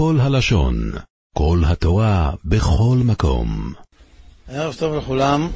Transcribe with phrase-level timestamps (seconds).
[0.00, 0.92] כל הלשון,
[1.36, 3.74] כל התורה, בכל מקום.
[4.48, 5.50] ערב טוב לכולם.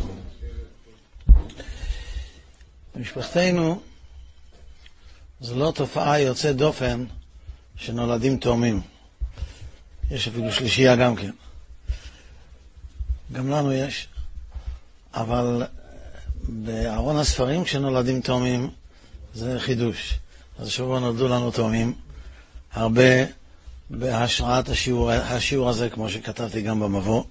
[2.95, 3.80] במשפחתנו
[5.41, 7.04] זו לא תופעה יוצאת דופן
[7.77, 8.80] שנולדים תאומים.
[10.11, 11.31] יש אפילו שלישייה גם כן.
[13.33, 14.08] גם לנו יש.
[15.15, 15.63] אבל
[16.48, 18.70] בארון הספרים כשנולדים תאומים
[19.34, 20.19] זה חידוש.
[20.59, 21.95] אז השבוע נולדו לנו תאומים.
[22.73, 23.44] הרבה
[23.91, 27.24] בהשראת השיעור, השיעור הזה, כמו שכתבתי גם במבוא.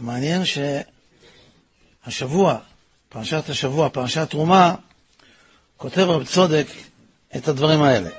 [0.00, 0.42] ומעניין
[2.04, 2.58] שהשבוע,
[3.08, 4.74] פרשת השבוע, פרשת תרומה,
[5.76, 6.66] כותב רב צודק
[7.36, 8.10] את הדברים האלה.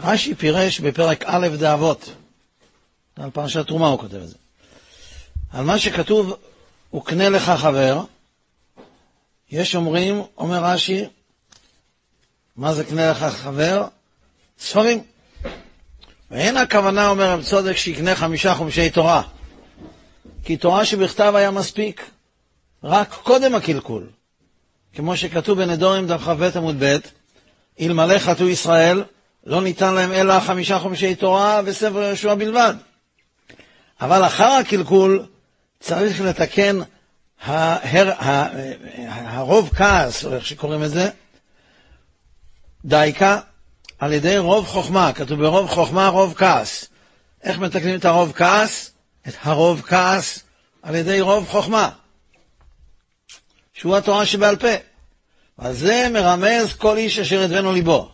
[0.00, 2.14] רש"י פירש בפרק א' דאבות,
[3.16, 4.36] על פרשת תרומה הוא כותב את זה.
[5.52, 6.36] על מה שכתוב,
[6.94, 8.00] וקנה לך חבר,
[9.50, 11.04] יש אומרים, אומר רש"י,
[12.56, 13.84] מה זה קנה לך חבר?
[14.58, 15.02] ספרים.
[16.30, 19.22] ואין הכוונה, אומר רב צודק, שיקנה חמישה חומשי תורה.
[20.44, 22.10] כי תורה שבכתב היה מספיק,
[22.84, 24.06] רק קודם הקלקול.
[24.94, 26.96] כמו שכתוב בנדורים דף כ"ב עמוד ב',
[27.80, 29.04] אלמלא חטאו ישראל,
[29.46, 32.74] לא ניתן להם אלא חמישה חומשי תורה וספר יהושע בלבד.
[34.00, 35.26] אבל אחר הקלקול
[35.82, 36.78] צריך לתקן
[37.42, 38.12] ההר,
[39.08, 41.10] הרוב כעס, או איך שקוראים לזה,
[42.84, 43.40] דייקה,
[43.98, 46.84] על ידי רוב חוכמה, כתוב ברוב חוכמה רוב כעס.
[47.42, 48.90] איך מתקנים את הרוב כעס?
[49.28, 50.40] את הרוב כעס
[50.82, 51.90] על ידי רוב חוכמה,
[53.72, 54.68] שהוא התורה שבעל פה.
[55.58, 58.10] ועל זה מרמז כל איש אשר ידבנו ליבו.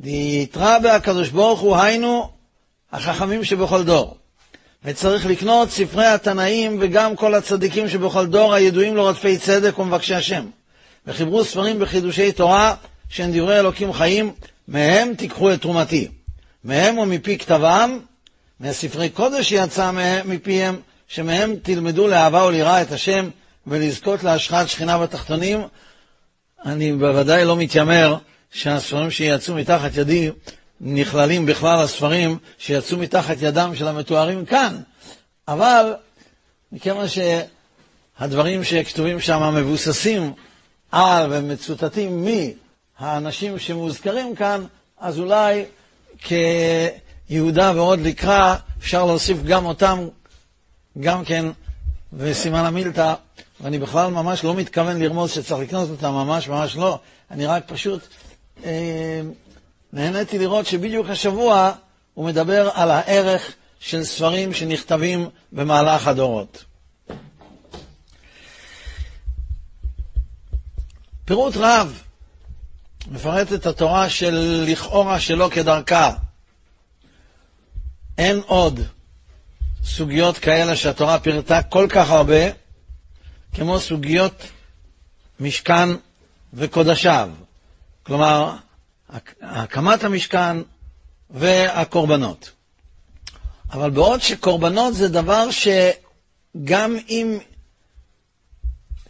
[0.00, 2.32] ויתרא בהקדוש ברוך הוא, היינו
[2.92, 4.16] החכמים שבכל דור.
[4.84, 10.46] וצריך לקנות ספרי התנאים וגם כל הצדיקים שבכל דור הידועים לרודפי צדק ומבקשי השם.
[11.06, 12.74] וחיברו ספרים בחידושי תורה
[13.08, 14.32] שהם דברי אלוקים חיים,
[14.68, 16.08] מהם תיקחו את תרומתי.
[16.64, 17.98] מהם ומפי כתבם,
[18.60, 19.90] מהספרי קודש שיצא
[20.24, 20.76] מפיהם,
[21.08, 23.28] שמהם תלמדו לאהבה וליראה את השם
[23.66, 25.60] ולזכות להשחת שכינה בתחתונים.
[26.66, 28.16] אני בוודאי לא מתיימר
[28.50, 30.30] שהספרים שיצאו מתחת ידי
[30.80, 34.80] נכללים בכלל הספרים שיצאו מתחת ידם של המתוארים כאן.
[35.48, 35.94] אבל
[36.72, 40.32] מכיוון שהדברים שכתובים שם מבוססים
[40.92, 42.26] על ומצוטטים
[43.00, 44.64] מהאנשים שמוזכרים כאן,
[45.00, 45.64] אז אולי
[46.18, 49.98] כיהודה ועוד לקרא אפשר להוסיף גם אותם,
[51.00, 51.44] גם כן,
[52.12, 53.14] וסימן המילתא,
[53.60, 56.98] ואני בכלל ממש לא מתכוון לרמוז שצריך לקנות אותם, ממש ממש לא.
[57.30, 58.00] אני רק פשוט
[58.64, 59.20] אה,
[59.94, 61.72] נהניתי לראות שבדיוק השבוע
[62.14, 66.64] הוא מדבר על הערך של ספרים שנכתבים במהלך הדורות.
[71.24, 72.02] פירוט רב
[73.10, 76.10] מפרט את התורה של לכאורה שלא כדרכה.
[78.18, 78.80] אין עוד
[79.84, 82.50] סוגיות כאלה שהתורה פירטה כל כך הרבה,
[83.54, 84.42] כמו סוגיות
[85.40, 85.88] משכן
[86.54, 87.30] וקודשיו.
[88.02, 88.56] כלומר,
[89.42, 90.56] הקמת המשכן
[91.30, 92.50] והקורבנות.
[93.72, 97.38] אבל בעוד שקורבנות זה דבר שגם אם,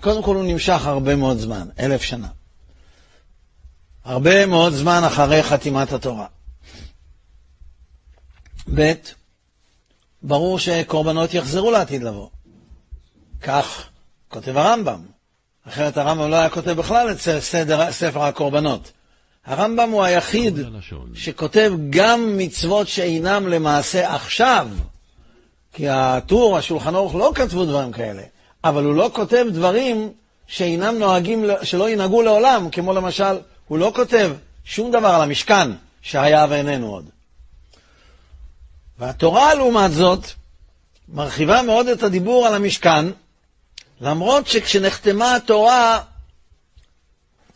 [0.01, 2.29] קודם כל הוא נמשך הרבה מאוד זמן, אלף שנה.
[4.05, 6.27] הרבה מאוד זמן אחרי חתימת התורה.
[8.75, 8.93] ב',
[10.23, 12.29] ברור שקורבנות יחזרו לעתיד לבוא.
[13.43, 13.89] כך
[14.29, 15.07] כותב הרמב"ם.
[15.69, 17.17] אחרת הרמב"ם לא היה כותב בכלל את
[17.91, 18.93] ספר הקורבנות.
[19.47, 20.59] הרמב"ם הוא היחיד
[21.15, 24.69] שכותב גם מצוות שאינם למעשה עכשיו,
[25.73, 28.23] כי הטור, השולחן ערוך לא כתבו דברים כאלה,
[28.65, 30.13] אבל הוא לא כותב דברים
[30.47, 33.39] שאינם נוהגים, שלא ינהגו לעולם, כמו למשל,
[33.69, 34.33] הוא לא כותב
[34.65, 35.71] שום דבר על המשכן
[36.03, 37.05] שהיה ואיננו עוד.
[38.99, 40.27] והתורה, לעומת זאת,
[41.09, 43.07] מרחיבה מאוד את הדיבור על המשכן,
[44.01, 46.01] למרות שכשנחתמה התורה,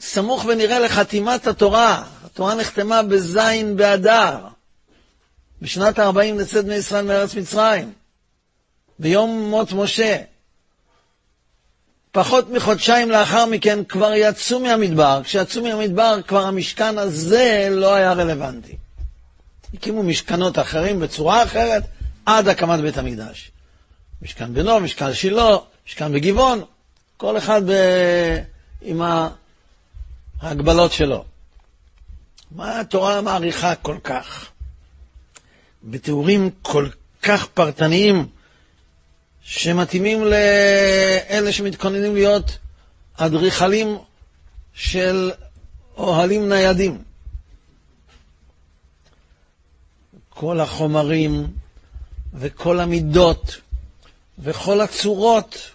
[0.01, 2.03] סמוך ונראה לחתימת התורה.
[2.25, 4.39] התורה נחתמה בזין באדר,
[5.63, 7.93] בשנת ה-40 לצאת בני ישראל מארץ מצרים,
[8.99, 10.17] ביום מות משה.
[12.13, 15.21] פחות מחודשיים לאחר מכן כבר יצאו מהמדבר.
[15.25, 18.77] כשיצאו מהמדבר כבר המשכן הזה לא היה רלוונטי.
[19.75, 21.83] הקימו משכנות אחרים בצורה אחרת
[22.27, 23.51] עד הקמת בית המקדש.
[24.23, 25.57] משכן בנו, משכן שילה,
[25.87, 26.63] משכן בגבעון,
[27.17, 27.73] כל אחד ב...
[28.83, 29.29] עם ה...
[30.41, 31.25] ההגבלות שלו.
[32.51, 34.51] מה התורה מעריכה כל כך?
[35.85, 36.89] בתיאורים כל
[37.23, 38.27] כך פרטניים
[39.43, 42.59] שמתאימים לאלה שמתכוננים להיות
[43.17, 43.99] אדריכלים
[44.75, 45.31] של
[45.97, 47.03] אוהלים ניידים.
[50.29, 51.47] כל החומרים
[52.35, 53.57] וכל המידות
[54.39, 55.71] וכל הצורות,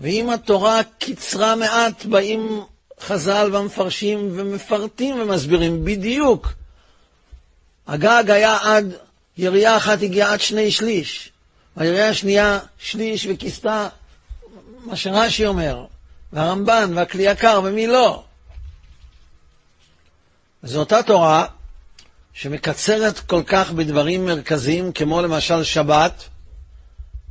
[0.00, 2.62] ואם התורה קיצרה מעט, באים
[3.02, 6.52] חז"ל והמפרשים ומפרטים ומסבירים בדיוק.
[7.86, 8.94] הגג היה עד,
[9.38, 11.32] ירייה אחת הגיעה עד שני שליש,
[11.76, 13.88] הירייה השנייה שליש וכיסתה,
[14.84, 15.84] מה שרש"י אומר,
[16.32, 18.24] והרמב"ן והכלי יקר ומי לא.
[20.62, 21.46] זו אותה תורה
[22.32, 26.28] שמקצרת כל כך בדברים מרכזיים, כמו למשל שבת,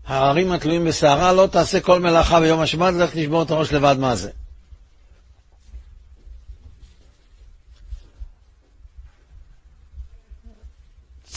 [0.08, 4.16] ההרים התלויים בסערה, לא תעשה כל מלאכה ביום השבת, לך תשבור את הראש לבד מה
[4.16, 4.30] זה.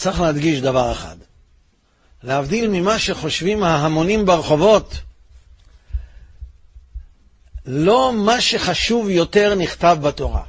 [0.05, 1.17] צריך להדגיש דבר אחד.
[2.23, 4.95] להבדיל ממה שחושבים ההמונים ברחובות,
[7.67, 10.43] לא מה שחשוב יותר נכתב בתורה.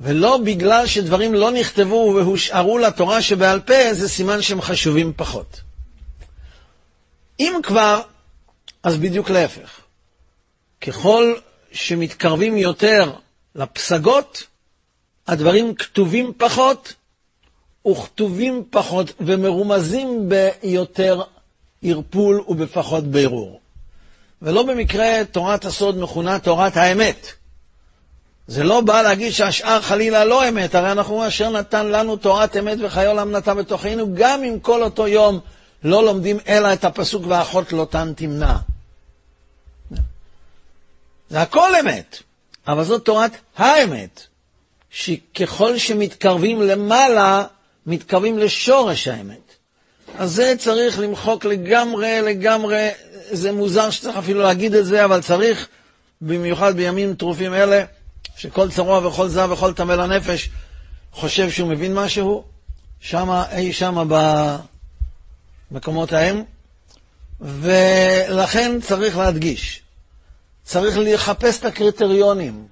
[0.00, 5.60] ולא בגלל שדברים לא נכתבו והושארו לתורה שבעל פה, זה סימן שהם חשובים פחות.
[7.40, 8.02] אם כבר,
[8.82, 9.80] אז בדיוק להפך.
[10.80, 11.34] ככל
[11.72, 13.12] שמתקרבים יותר
[13.54, 14.42] לפסגות,
[15.26, 16.94] הדברים כתובים פחות,
[17.86, 21.22] וכתובים פחות ומרומזים ביותר
[21.82, 23.60] ערפול ובפחות בירור.
[24.42, 27.32] ולא במקרה תורת הסוד מכונה תורת האמת.
[28.46, 32.78] זה לא בא להגיד שהשאר חלילה לא אמת, הרי אנחנו אשר נתן לנו תורת אמת
[32.80, 35.40] וחיי עולם נתן בתוכנו, גם אם כל אותו יום
[35.84, 38.56] לא לומדים אלא את הפסוק ואחות לא תן תמנע.
[41.30, 42.18] זה הכל אמת,
[42.66, 44.22] אבל זאת תורת האמת,
[44.90, 47.44] שככל שמתקרבים למעלה,
[47.86, 49.54] מתקרבים לשורש האמת.
[50.18, 52.88] אז זה צריך למחוק לגמרי, לגמרי,
[53.30, 55.68] זה מוזר שצריך אפילו להגיד את זה, אבל צריך,
[56.20, 57.84] במיוחד בימים טרופים אלה,
[58.36, 60.50] שכל צרוע וכל זב וכל טמא לנפש
[61.12, 62.44] חושב שהוא מבין משהו,
[63.00, 64.04] שמה, אי שמה
[65.70, 66.42] במקומות ההם,
[67.40, 69.82] ולכן צריך להדגיש,
[70.64, 72.66] צריך לחפש את הקריטריונים,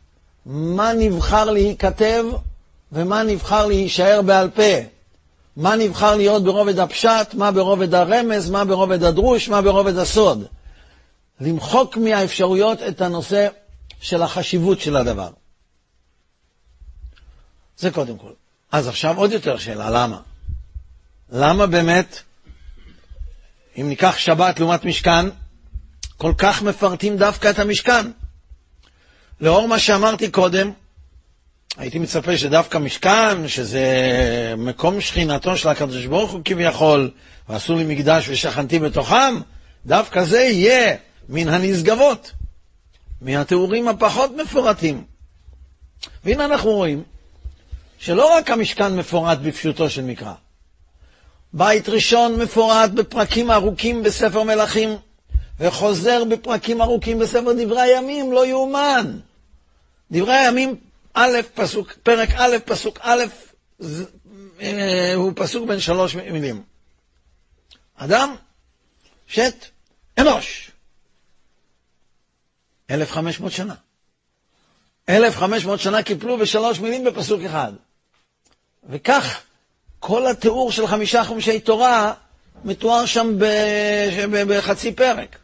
[0.47, 2.25] מה נבחר להיכתב
[2.93, 4.94] ומה נבחר להישאר בעל פה.
[5.57, 10.47] מה נבחר להיות ברובד הפשט, מה ברובד הרמז, מה ברובד הדרוש, מה ברובד הסוד.
[11.41, 13.49] למחוק מהאפשרויות את הנושא
[14.01, 15.31] של החשיבות של הדבר.
[17.77, 18.31] זה קודם כל.
[18.73, 20.21] אז עכשיו עוד יותר שאלה, למה?
[21.33, 22.21] למה באמת,
[23.81, 25.27] אם ניקח שבת לעומת משכן,
[26.17, 28.11] כל כך מפרטים דווקא את המשכן?
[29.41, 30.71] לאור מה שאמרתי קודם,
[31.77, 33.85] הייתי מצפה שדווקא משכן, שזה
[34.57, 37.11] מקום שכינתו של הקדוש ברוך הוא כביכול,
[37.49, 39.35] ועשו לי מקדש ושכנתי בתוכם,
[39.87, 40.97] דווקא זה יהיה
[41.29, 42.33] מן הנשגבות,
[43.21, 45.05] מהתיאורים הפחות מפורטים.
[46.25, 47.03] והנה אנחנו רואים
[47.99, 50.33] שלא רק המשכן מפורט בפשוטו של מקרא,
[51.53, 54.97] בית ראשון מפורט בפרקים ארוכים בספר מלכים,
[55.61, 59.19] וחוזר בפרקים ארוכים בספר דברי הימים, לא יאומן.
[60.11, 60.77] דברי הימים
[61.15, 63.25] א', פסוק, פרק א', פסוק א',
[63.79, 64.05] זה,
[64.61, 66.63] אה, הוא פסוק בין שלוש מילים.
[67.97, 68.35] אדם,
[69.27, 69.67] שת,
[70.19, 70.71] אנוש.
[72.91, 73.75] 1,500 שנה.
[75.09, 77.73] 1,500 שנה קיפלו בשלוש מילים בפסוק אחד.
[78.89, 79.41] וכך
[79.99, 82.15] כל התיאור של חמישה חומשי תורה
[82.65, 83.37] מתואר שם
[84.49, 85.37] בחצי פרק.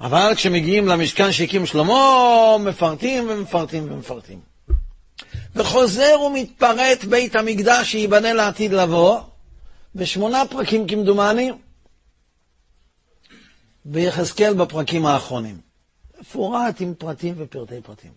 [0.00, 4.40] אבל כשמגיעים למשכן שהקים שלמה, מפרטים ומפרטים ומפרטים.
[5.56, 9.20] וחוזר ומתפרט בית המקדש שייבנה לעתיד לבוא,
[9.94, 11.50] בשמונה פרקים כמדומני,
[13.84, 15.60] ביחזקאל בפרקים האחרונים.
[16.20, 18.10] מפורט עם פרטים ופרטי פרטים.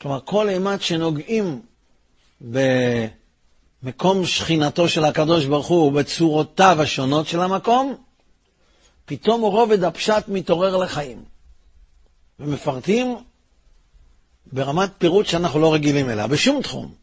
[0.00, 1.62] כלומר, כל אימת שנוגעים
[2.40, 7.94] במקום שכינתו של הקדוש ברוך הוא ובצורותיו השונות של המקום,
[9.04, 11.24] פתאום רובד הפשט מתעורר לחיים.
[12.40, 13.16] ומפרטים
[14.52, 16.94] ברמת פירוט שאנחנו לא רגילים אליה, בשום תחום.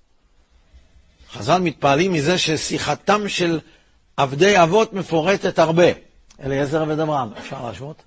[1.31, 3.59] חז"ל מתפעלים מזה ששיחתם של
[4.17, 5.87] עבדי אבות מפורטת הרבה.
[6.43, 8.03] אליעזר עבד אברהם, אפשר להשוות?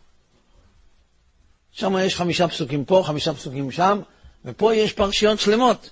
[1.73, 4.01] שם יש חמישה פסוקים פה, חמישה פסוקים שם,
[4.45, 5.91] ופה יש פרשיות שלמות.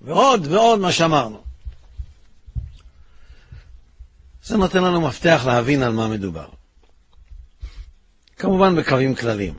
[0.00, 1.47] ועוד ועוד מה שאמרנו.
[4.48, 6.48] זה נותן לנו מפתח להבין על מה מדובר.
[8.36, 9.54] כמובן בקווים כלליים.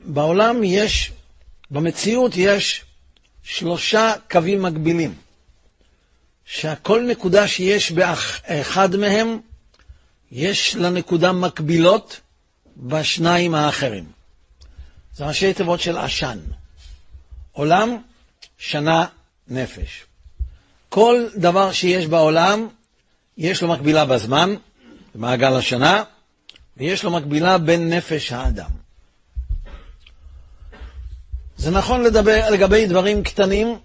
[0.00, 1.12] בעולם יש,
[1.70, 2.84] במציאות יש
[3.42, 5.14] שלושה קווים מקבילים,
[6.44, 9.40] שכל נקודה שיש באחד מהם,
[10.30, 12.20] יש לנקודה מקבילות
[12.76, 14.12] בשניים האחרים.
[15.14, 16.38] זה ראשי תיבות של עשן.
[17.52, 17.96] עולם,
[18.58, 19.06] שנה,
[19.48, 20.04] נפש.
[20.88, 22.68] כל דבר שיש בעולם,
[23.38, 24.54] יש לו מקבילה בזמן,
[25.14, 26.04] במעגל השנה,
[26.76, 28.70] ויש לו מקבילה בין נפש האדם.
[31.56, 33.78] זה נכון לדבר, לגבי דברים קטנים,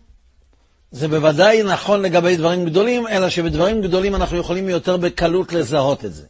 [0.92, 6.14] זה בוודאי נכון לגבי דברים גדולים, אלא שבדברים גדולים אנחנו יכולים יותר בקלות לזהות את
[6.14, 6.26] זה.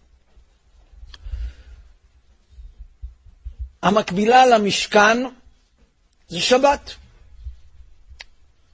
[3.83, 5.17] המקבילה למשכן
[6.27, 6.95] זה שבת.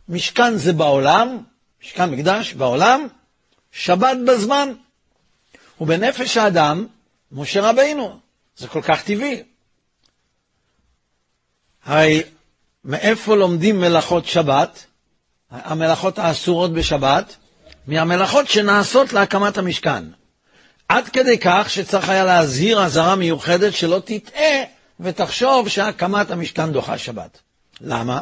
[0.10, 1.44] משכן זה בעולם,
[1.84, 3.08] משכן מקדש בעולם,
[3.72, 4.74] שבת בזמן.
[5.82, 6.88] ובנפש האדם,
[7.32, 8.20] משה רבינו.
[8.58, 9.44] זה כל כך טבעי.
[11.86, 12.24] הרי
[12.86, 14.86] מאיפה לומדים מלאכות שבת?
[15.52, 17.36] המלאכות האסורות בשבת?
[17.88, 20.04] מהמלאכות שנעשות להקמת המשכן.
[20.90, 24.64] עד כדי כך שצריך היה להזהיר אזהרה מיוחדת שלא תטעה
[25.00, 27.40] ותחשוב שהקמת המשכן דוחה שבת.
[27.82, 28.22] למה?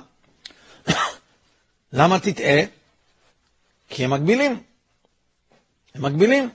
[1.93, 2.61] למה תטעה?
[3.89, 4.63] כי הם מגבילים.
[5.95, 6.49] הם מגבילים.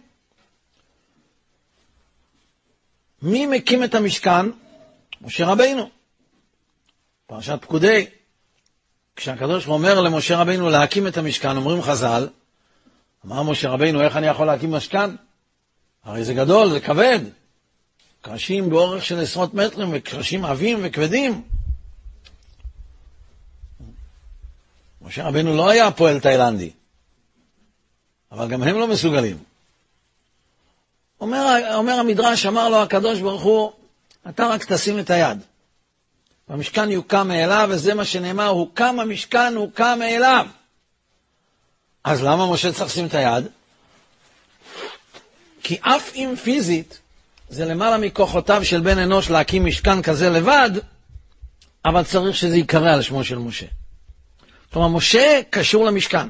[3.22, 4.46] מי מקים את המשכן?
[5.20, 5.90] משה רבינו.
[7.26, 8.06] פרשת פקודי.
[9.16, 12.28] כשהקדוש אומר למשה רבינו להקים את המשכן, אומרים חז"ל,
[13.26, 15.10] אמר משה רבינו, איך אני יכול להקים משכן?
[16.04, 17.18] הרי זה גדול, זה כבד.
[18.20, 21.42] קרשים באורך של עשרות מטרים, וקרשים עבים וכבדים.
[25.06, 26.70] משה רבינו לא היה פועל תאילנדי,
[28.32, 29.38] אבל גם הם לא מסוגלים.
[31.20, 33.72] אומר, אומר המדרש, אמר לו הקדוש ברוך הוא,
[34.28, 35.38] אתה רק תשים את היד.
[36.48, 40.46] והמשכן יוקם מאליו, וזה מה שנאמר, הוקם המשכן, הוקם מאליו.
[42.04, 43.48] אז למה משה צריך לשים את היד?
[45.62, 46.98] כי אף אם פיזית,
[47.48, 50.70] זה למעלה מכוחותיו של בן אנוש להקים משכן כזה לבד,
[51.84, 53.66] אבל צריך שזה ייקרא על שמו של משה.
[54.72, 56.28] כלומר, משה קשור למשכן.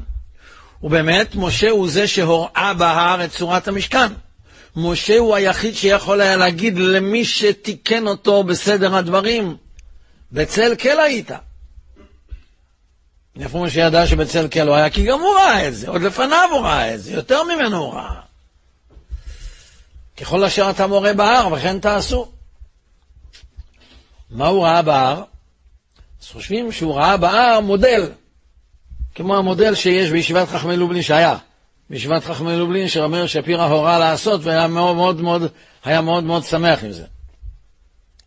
[0.83, 4.13] ובאמת, משה הוא זה שהוראה בהר את צורת המשכן.
[4.77, 9.57] משה הוא היחיד שיכול היה להגיד למי שתיקן אותו בסדר הדברים,
[10.33, 11.31] בצל כל היית.
[13.41, 14.91] איפה משה ידע שבצל כל הוא היה?
[14.91, 17.95] כי גם הוא ראה את זה, עוד לפניו הוא ראה את זה, יותר ממנו הוא
[17.95, 18.21] ראה.
[20.17, 22.33] ככל אשר אתה מורה בהר, וכן תעשו.
[24.31, 25.23] מה הוא ראה בהר?
[26.23, 28.11] אז חושבים שהוא ראה בהר מודל,
[29.17, 31.37] כמו המודל שיש בישיבת חכמי לובלין שהיה.
[31.91, 35.43] בישיבת חכמי לובלין שרמר שפירא הורה לעשות, והיה מאוד מאוד מאוד,
[35.85, 37.05] היה מאוד מאוד שמח עם זה.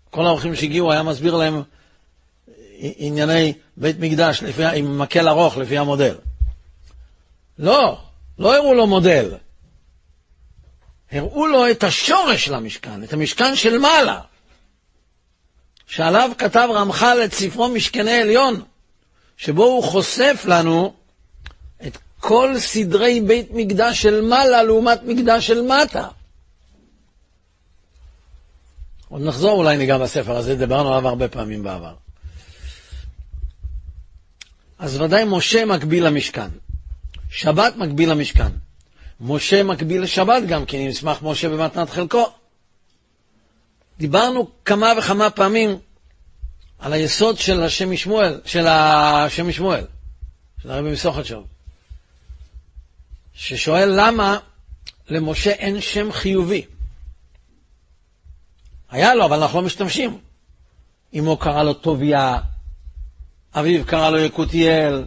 [0.09, 1.63] כל האורחים שהגיעו, היה מסביר להם
[2.79, 6.15] ענייני בית מקדש לפי, עם מקל ארוך לפי המודל.
[7.59, 8.01] לא,
[8.39, 9.31] לא הראו לו מודל.
[11.11, 14.19] הראו לו את השורש של המשכן, את המשכן של מעלה,
[15.87, 18.61] שעליו כתב רמח"ל את ספרו משכני עליון,
[19.39, 20.93] שבו הוא חושף לנו
[21.87, 26.07] את כל סדרי בית מקדש של מעלה לעומת מקדש של מטה.
[29.09, 31.95] עוד נחזור אולי ניגע בספר הזה, דיברנו עליו הרבה פעמים בעבר.
[34.79, 36.49] אז ודאי משה מקביל למשכן,
[37.29, 38.51] שבת מקביל למשכן.
[39.21, 42.29] משה מקביל לשבת גם כן, אם ישמח משה במתנת חלקו.
[43.97, 45.79] דיברנו כמה וכמה פעמים
[46.79, 49.85] על היסוד של השם משמואל, של השם משמואל,
[50.61, 51.45] של הרבי מסוכתשוב,
[53.33, 54.37] ששואל למה
[55.09, 56.65] למשה אין שם חיובי.
[58.91, 60.17] היה לו, אבל אנחנו לא משתמשים.
[61.19, 62.39] אמו קרא לו טוביה,
[63.55, 65.05] אביו קרא לו יקותיאל,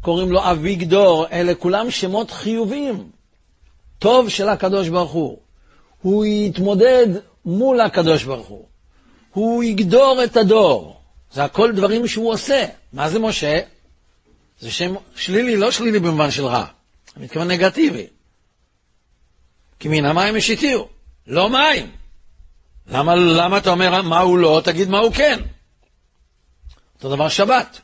[0.00, 3.10] קוראים לו אביגדור, אלה כולם שמות חיוביים.
[3.98, 5.38] טוב של הקדוש ברוך הוא.
[6.02, 7.06] הוא יתמודד
[7.44, 8.69] מול הקדוש ברוך הוא.
[9.32, 11.00] הוא יגדור את הדור.
[11.32, 12.66] זה הכל דברים שהוא עושה.
[12.92, 13.60] מה זה משה?
[14.60, 16.64] זה שם שלילי, לא שלילי במובן של רע.
[17.16, 18.06] אני מתכוון נגטיבי.
[19.78, 20.88] כי מן המים השיתיהו,
[21.26, 21.90] לא מים.
[22.86, 24.60] למה, למה אתה אומר מה הוא לא?
[24.64, 25.40] תגיד מה הוא כן.
[26.94, 27.80] אותו דבר שבת.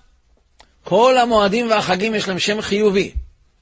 [0.84, 3.12] כל המועדים והחגים יש להם שם חיובי.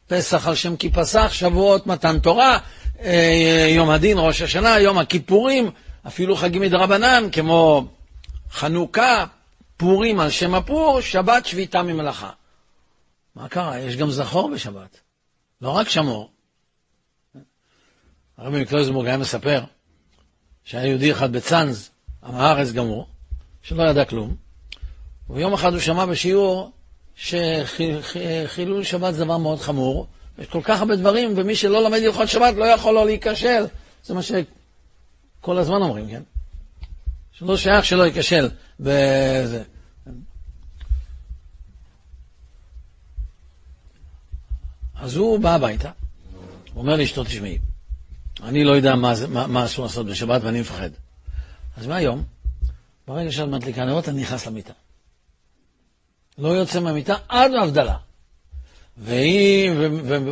[0.08, 2.58] פסח על שם כי פסח, שבועות מתן תורה,
[3.02, 5.70] אה, יום הדין, ראש השנה, יום הכיפורים,
[6.06, 7.86] אפילו חגים מדרבנן, כמו
[8.50, 9.24] חנוכה,
[9.76, 12.30] פורים על שם הפור, שבת שביתה ממלאכה.
[13.36, 13.78] מה קרה?
[13.78, 15.00] יש גם זכור בשבת,
[15.60, 16.30] לא רק שמור.
[18.38, 19.60] הרבי מקלוזמורג היה מספר
[20.64, 21.90] שהיה יהודי אחד בצאנז,
[22.24, 23.06] עם הארץ גמור,
[23.62, 24.36] שלא ידע כלום,
[25.30, 26.70] ויום אחד הוא שמע בשיעור
[27.16, 30.06] שחילול שבת זה דבר מאוד חמור.
[30.38, 33.64] יש כל כך הרבה דברים, ומי שלא לומד הלכות שבת לא יכול לא להיכשל.
[34.04, 34.22] זה מה
[35.44, 36.22] שכל הזמן אומרים, כן?
[37.32, 38.48] שלא שייך שלא ייכשל
[38.80, 39.62] בזה.
[44.94, 45.90] אז הוא בא הביתה,
[46.72, 47.58] הוא אומר לאשתו, תשמעי,
[48.42, 50.90] אני לא יודע מה, מה, מה אסור לעשות בשבת ואני מפחד.
[51.76, 52.24] אז מהיום,
[53.06, 54.72] ברגע שאת מדליקה נרות, אני נכנס למיטה.
[56.38, 57.96] לא יוצא מהמיטה עד ההבדלה.
[58.96, 59.70] והיא,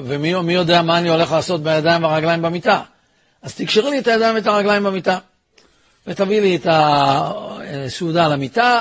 [0.07, 2.83] ומי יודע מה אני הולך לעשות בידיים והרגליים במיטה.
[3.43, 5.19] אז תקשרי לי את הידיים ואת הרגליים במיטה,
[6.07, 8.81] ותביאי לי את הסעודה למיטה,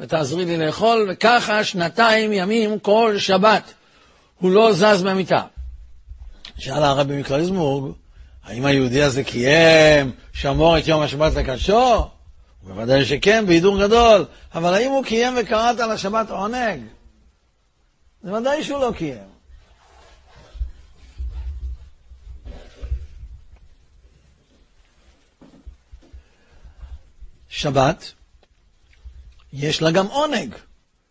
[0.00, 3.72] ותעזרי לי לאכול, וככה שנתיים ימים כל שבת.
[4.38, 5.42] הוא לא זז מהמיטה.
[6.58, 7.92] שאל הרבי מקלריזמורג,
[8.44, 12.06] האם היהודי הזה קיים שמור את יום השבת לקדשו?
[12.62, 14.24] בוודאי שכן, בהידור גדול.
[14.54, 16.80] אבל האם הוא קיים וקראת על השבת עונג?
[18.22, 19.33] זה ודאי שהוא לא קיים.
[27.54, 28.12] שבת,
[29.52, 30.54] יש לה גם עונג.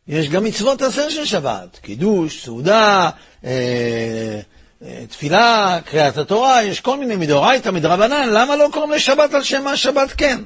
[0.07, 3.09] יש גם מצוות עשר של שבת, קידוש, סעודה,
[3.43, 4.39] אה,
[4.81, 9.67] אה, תפילה, קריאת התורה, יש כל מיני מדאורייתא, מדרבנן, למה לא קוראים לשבת על שם
[9.67, 10.41] השבת כן?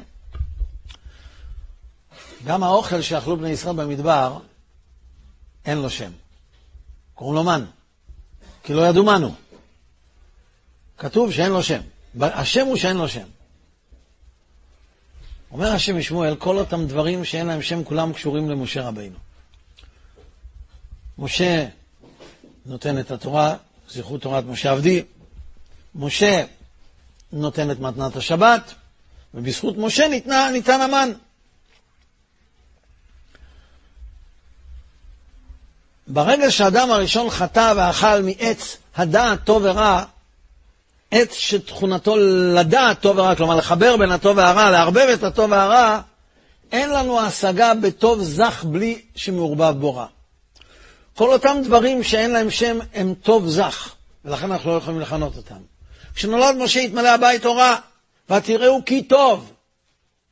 [2.45, 4.37] גם האוכל שאכלו בני ישראל במדבר,
[5.65, 6.11] אין לו שם.
[7.15, 7.65] קוראים לו מן,
[8.63, 9.35] כי לא ידעו מנו.
[10.97, 11.81] כתוב שאין לו שם.
[12.21, 13.36] השם הוא שאין לו שם.
[15.51, 19.15] אומר השם משמואל, כל אותם דברים שאין להם שם, כולם קשורים למשה רבינו.
[21.17, 21.67] משה
[22.65, 23.55] נותן את התורה,
[23.89, 25.03] זכרו תורת משה עבדי.
[25.95, 26.43] משה
[27.31, 28.73] נותן את מתנת השבת,
[29.33, 31.11] ובזכות משה ניתנה, ניתן המן.
[36.07, 40.03] ברגע שהאדם הראשון חטא ואכל מעץ הדעת טוב ורע,
[41.11, 42.15] עץ שתכונתו
[42.55, 45.99] לדעת טוב ורע, כלומר לחבר בין הטוב והרע, לערבב את הטוב והרע,
[46.71, 50.05] אין לנו השגה בטוב זך בלי שמעורבב בו רע.
[51.15, 55.55] כל אותם דברים שאין להם שם הם טוב זך, ולכן אנחנו לא יכולים לכנות אותם.
[56.15, 57.75] כשנולד משה התמלא הבית תורה,
[58.29, 59.51] ותראו כי טוב.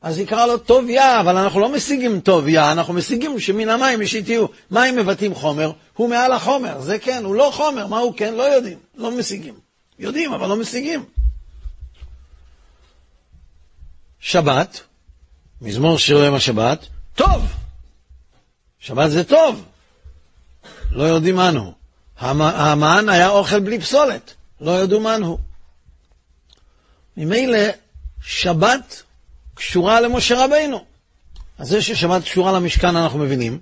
[0.02, 4.02] אז יקרא לו טוב יא, אבל אנחנו לא משיגים טוב יא, אנחנו משיגים שמן המים
[4.02, 4.48] ישיתיהו.
[4.70, 8.34] מים מבטאים חומר, הוא מעל החומר, זה כן, הוא לא חומר, מה הוא כן?
[8.34, 9.65] לא יודעים, לא משיגים.
[9.98, 11.04] יודעים, אבל לא משיגים.
[14.20, 14.80] שבת,
[15.60, 17.52] מזמור שיר יום השבת, טוב.
[18.78, 19.64] שבת זה טוב.
[20.90, 21.74] לא יודעים מנו.
[22.18, 25.38] המן היה אוכל בלי פסולת, לא ידעו מנו.
[27.16, 27.58] ממילא
[28.22, 29.02] שבת
[29.54, 30.84] קשורה למשה רבינו.
[31.58, 33.58] אז זה ששבת קשורה למשכן אנחנו מבינים.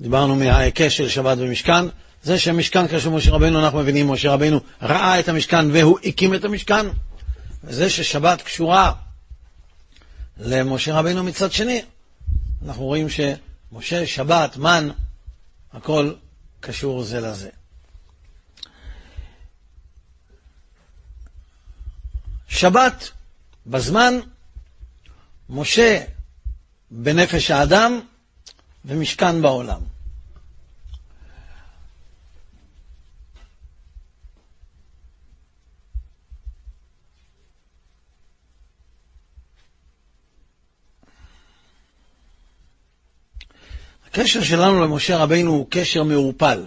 [0.00, 1.84] דיברנו מההיקש של שבת ומשכן.
[2.22, 4.10] זה שהמשכן קשור למשה רבינו אנחנו מבינים.
[4.10, 6.86] משה רבינו ראה את המשכן והוא הקים את המשכן.
[7.64, 8.92] וזה ששבת קשורה
[10.38, 11.82] למשה רבינו מצד שני.
[12.66, 14.88] אנחנו רואים שמשה, שבת, מן,
[15.72, 16.12] הכל
[16.60, 17.48] קשור זה לזה.
[22.48, 23.10] שבת,
[23.66, 24.14] בזמן,
[25.50, 26.04] משה
[26.90, 28.00] בנפש האדם
[28.84, 29.80] ומשכן בעולם.
[44.18, 46.66] הקשר שלנו למשה רבינו הוא קשר מעורפל.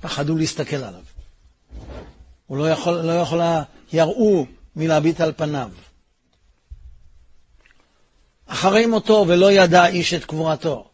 [0.00, 1.00] פחדו להסתכל עליו.
[2.46, 5.70] הוא לא יכול, לא יכולה, יראו מלהביט על פניו.
[8.46, 10.90] אחרי מותו ולא ידע איש את קבורתו.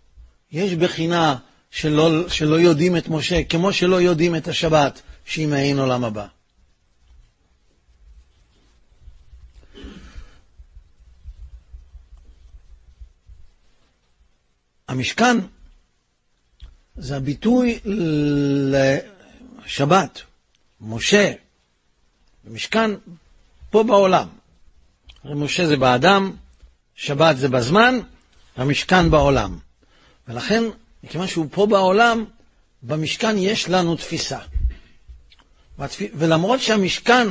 [0.53, 1.37] יש בחינה
[1.71, 6.27] שלא, שלא יודעים את משה, כמו שלא יודעים את השבת, שהיא מעין עולם הבא.
[14.91, 15.37] המשכן
[16.97, 17.81] זה הביטוי
[19.67, 20.23] לשבת,
[20.81, 21.33] משה,
[22.51, 22.91] משכן
[23.71, 24.29] פה בעולם.
[25.25, 26.33] משה זה באדם,
[26.95, 27.99] שבת זה בזמן,
[28.57, 29.59] המשכן בעולם.
[30.29, 30.63] ולכן,
[31.05, 32.25] מכיוון שהוא פה בעולם,
[32.83, 34.39] במשכן יש לנו תפיסה.
[35.99, 37.29] ולמרות שהמשכן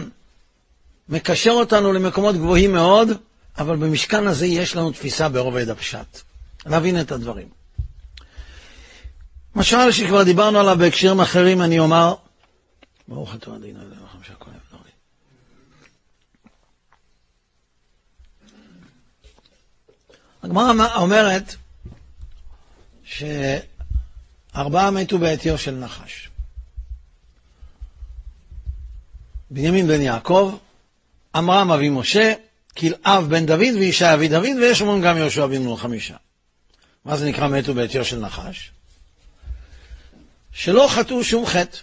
[1.10, 3.10] מקשר אותנו למקומות גבוהים מאוד,
[3.58, 6.29] אבל במשכן הזה יש לנו תפיסה ברובד הפשט.
[6.66, 7.50] להבין את הדברים.
[9.56, 12.16] משל שכבר דיברנו עליו בהקשרים אחרים, אני אומר,
[13.08, 14.92] ברוך אתה אדינו אלוהים שהכל יבדור לי.
[20.44, 21.56] הגמרא אומרת
[24.56, 26.30] ארבעה מתו בעטיו של נחש.
[29.52, 30.58] בנימין בן יעקב,
[31.36, 32.34] עמרם אבי משה,
[32.78, 36.16] כלאב בן דוד וישי אבי דוד, ויש אומרים גם יהושע בן נון חמישה.
[37.06, 38.72] מה זה נקרא מתו בעטיו של נחש?
[40.52, 41.78] שלא חטאו שום חטא,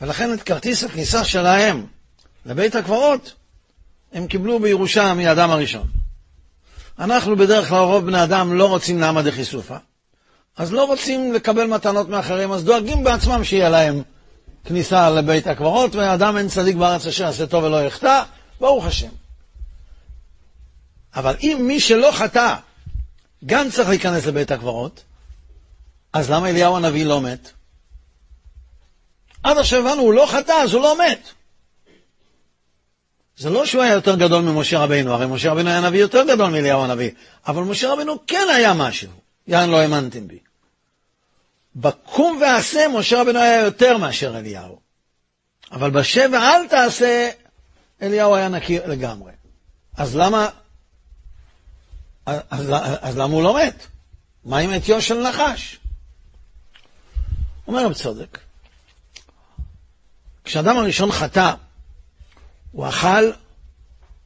[0.00, 1.86] ולכן את כרטיס הכניסה שלהם
[2.46, 3.34] לבית הקברות
[4.12, 5.86] הם קיבלו בירושה מאדם הראשון.
[6.98, 9.76] אנחנו בדרך כלל, רוב בני אדם לא רוצים נעמא דחיסופא,
[10.56, 14.02] אז לא רוצים לקבל מתנות מאחרים, אז דואגים בעצמם שיהיה להם
[14.64, 18.22] כניסה לבית הקברות, ואדם אין צדיק בארץ אשר יעשה טוב ולא יחטא,
[18.60, 19.08] ברוך השם.
[21.16, 22.56] אבל אם מי שלא חטא
[23.46, 25.04] גם צריך להיכנס לבית הקברות,
[26.12, 27.50] אז למה אליהו הנביא לא מת?
[29.42, 31.28] עד עכשיו הבנו, הוא לא חטא, אז הוא לא מת.
[33.36, 36.50] זה לא שהוא היה יותר גדול ממשה רבינו, הרי משה רבינו היה נביא יותר גדול
[36.50, 37.10] מאליהו הנביא,
[37.46, 39.10] אבל משה רבינו כן היה משהו,
[39.46, 40.38] יען לא האמנתם בי.
[41.76, 44.80] בקום ועשה משה רבינו היה יותר מאשר אליהו.
[45.72, 47.30] אבל בשב ואל תעשה,
[48.02, 49.32] אליהו היה נקי לגמרי.
[49.96, 50.48] אז למה,
[52.26, 53.86] אז, אז, למה הוא לא מת?
[54.44, 55.78] מה עם עטיו של נחש?
[57.66, 58.38] אומר רב צודק,
[60.44, 61.54] כשאדם הראשון חטא,
[62.72, 63.30] הוא אכל,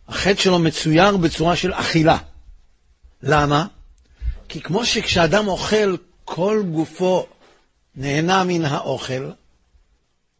[0.08, 2.18] החטא שלו מצויר בצורה של אכילה.
[3.22, 3.66] למה?
[4.48, 7.26] כי כמו שכשאדם אוכל, כל גופו
[7.94, 9.30] נהנה מן האוכל,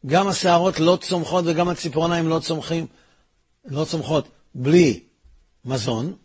[0.07, 2.87] גם השערות לא צומחות וגם הציפורניים לא צומחים,
[3.65, 5.01] לא צומחות בלי
[5.65, 6.17] מזון.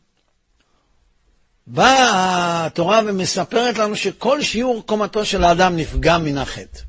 [1.68, 6.80] באה התורה ומספרת לנו שכל שיעור קומתו של האדם נפגע מן החטא.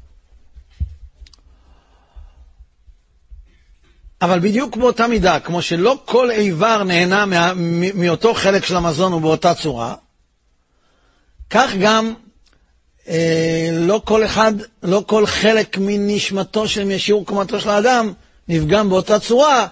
[4.23, 7.53] אבל בדיוק באותה מידה, כמו שלא כל איבר נהנה מה,
[7.95, 9.95] מאותו חלק של המזון ובאותה צורה,
[11.51, 12.15] כך גם
[13.09, 18.13] אה, לא כל אחד, לא כל חלק מנשמתו של משיעור קומתו של האדם
[18.49, 19.67] נפגם באותה צורה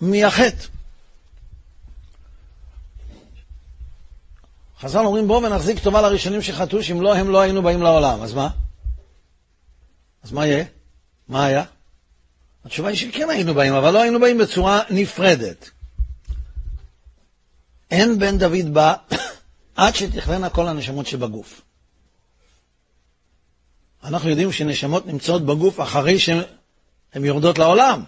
[0.00, 0.71] מהחטא.
[4.82, 8.22] חז"ל אומרים בואו ונחזיק טובה לראשונים שחטאו, שאם לא הם לא היינו באים לעולם.
[8.22, 8.48] אז מה?
[10.22, 10.64] אז מה יהיה?
[11.28, 11.64] מה היה?
[12.64, 15.70] התשובה היא שכן היינו באים, אבל לא היינו באים בצורה נפרדת.
[17.90, 18.94] אין בן דוד בא
[19.76, 21.62] עד שתכלנה כל הנשמות שבגוף.
[24.04, 26.44] אנחנו יודעים שנשמות נמצאות בגוף אחרי שהן
[27.14, 28.04] יורדות לעולם,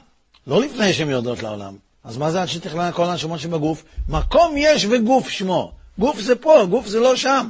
[0.47, 1.77] לא לפני שהן יורדות לעולם.
[2.05, 3.85] אז מה זה עד שתכלנה כל הנשמות שבגוף?
[4.09, 5.84] מקום יש וגוף שמו.
[5.99, 7.49] גוף זה פה, גוף זה לא שם.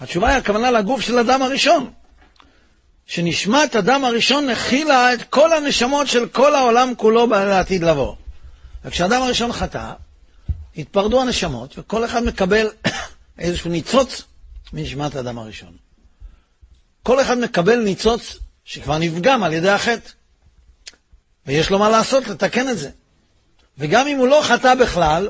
[0.00, 1.90] התשובה היא הכוונה לגוף של אדם הראשון.
[3.06, 8.14] שנשמת אדם הראשון הכילה את כל הנשמות של כל העולם כולו לעתיד לבוא.
[8.84, 9.92] וכשאדם הראשון חטא,
[10.76, 12.66] התפרדו הנשמות, וכל אחד מקבל
[13.38, 14.22] איזשהו ניצוץ
[14.72, 15.76] מנשמת האדם הראשון.
[17.02, 20.10] כל אחד מקבל ניצוץ שכבר נפגם על ידי החטא,
[21.46, 22.90] ויש לו מה לעשות לתקן את זה.
[23.78, 25.28] וגם אם הוא לא חטא בכלל,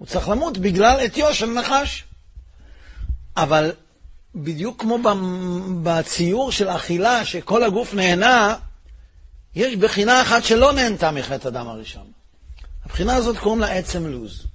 [0.00, 2.04] הוא צריך למות בגלל עטיו של נחש.
[3.36, 3.72] אבל
[4.34, 4.98] בדיוק כמו
[5.82, 8.56] בציור של אכילה, שכל הגוף נהנה,
[9.54, 12.12] יש בחינה אחת שלא נהנתה מחטא הדם הראשון.
[12.84, 14.46] הבחינה הזאת קוראים לה עצם לוז.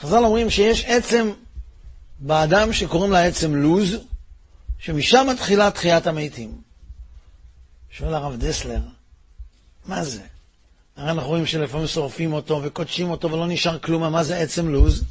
[0.00, 1.32] חז"ל אומרים שיש עצם
[2.18, 3.96] באדם שקוראים לה עצם לוז,
[4.78, 6.60] שמשם מתחילה תחיית המתים.
[7.90, 8.80] שואל הרב דסלר,
[9.86, 10.22] מה זה?
[10.98, 15.04] הרי אנחנו רואים שלפעמים שורפים אותו וקודשים אותו ולא נשאר כלום, מה זה עצם לוז?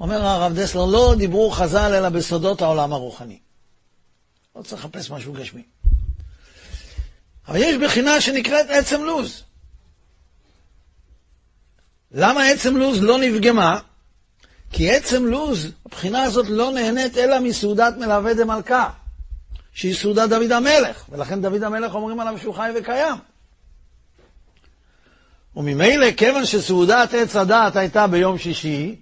[0.00, 3.38] אומר הרב דסלר, לא דיברו חז"ל אלא בסודות העולם הרוחני.
[4.56, 5.62] לא צריך לחפש משהו גשמי.
[7.48, 9.42] אבל יש בחינה שנקראת עצם לוז.
[12.12, 13.80] למה עצם לוז לא נפגמה?
[14.72, 18.90] כי עצם לוז, הבחינה הזאת לא נהנית אלא מסעודת מלווה דמלכה,
[19.72, 23.33] שהיא סעודת דוד המלך, ולכן דוד המלך אומרים עליו שהוא חי וקיים.
[25.56, 28.94] וממילא, כיוון שסעודת עץ הדעת הייתה ביום שישי,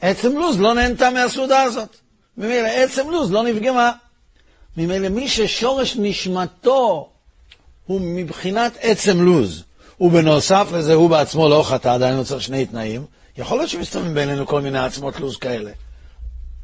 [0.00, 1.96] עצם לוז לא נהנתה מהסעודה הזאת.
[2.36, 3.92] ממילא עצם לוז לא נפגמה.
[4.76, 7.08] ממילא מי ששורש נשמתו
[7.86, 9.64] הוא מבחינת עצם לוז,
[10.00, 13.04] ובנוסף לזה הוא בעצמו לא חטא, עדיין הוא צריך שני תנאים,
[13.38, 15.70] יכול להיות שמסתובבים בינינו כל מיני עצמות לוז כאלה.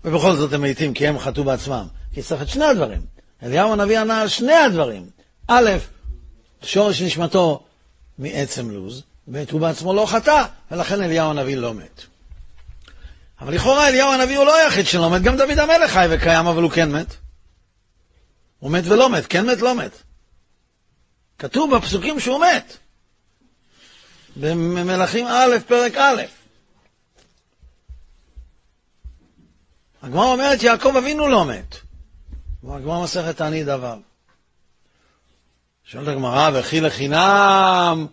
[0.05, 1.87] ובכל זאת הם מתים כי הם חטאו בעצמם.
[2.15, 3.01] כי צריך את שני הדברים.
[3.43, 5.07] אליהו הנביא ענה על שני הדברים.
[5.49, 5.71] א',
[6.63, 7.63] שורש נשמתו
[8.19, 12.03] מעצם לוז, ב', הוא בעצמו לא חטא, ולכן אליהו הנביא לא מת.
[13.41, 16.63] אבל לכאורה אליהו הנביא הוא לא היחיד שלא מת, גם דוד המלך חי וקיים, אבל
[16.63, 17.17] הוא כן מת.
[18.59, 20.03] הוא מת ולא מת, כן מת, לא מת.
[21.39, 22.77] כתוב בפסוקים שהוא מת.
[24.37, 26.23] במלכים א', פרק א'.
[30.03, 31.77] הגמרא אומרת, יעקב אבינו לא מת.
[32.63, 33.87] והגמרא מסכת תענית ו'.
[35.85, 38.07] שואלת הגמרא, וכי לחינם...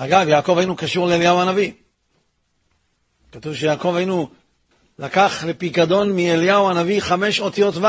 [0.00, 1.72] אגב, יעקב היינו קשור לאליהו הנביא.
[3.32, 4.28] כתוב שיעקב היינו
[4.98, 7.86] לקח לפיקדון מאליהו הנביא חמש אותיות ו'.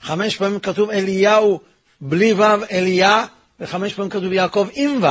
[0.00, 1.60] חמש פעמים כתוב אליהו
[2.00, 3.24] בלי ו', אליה,
[3.60, 5.06] וחמש פעמים כתוב יעקב עם ו'.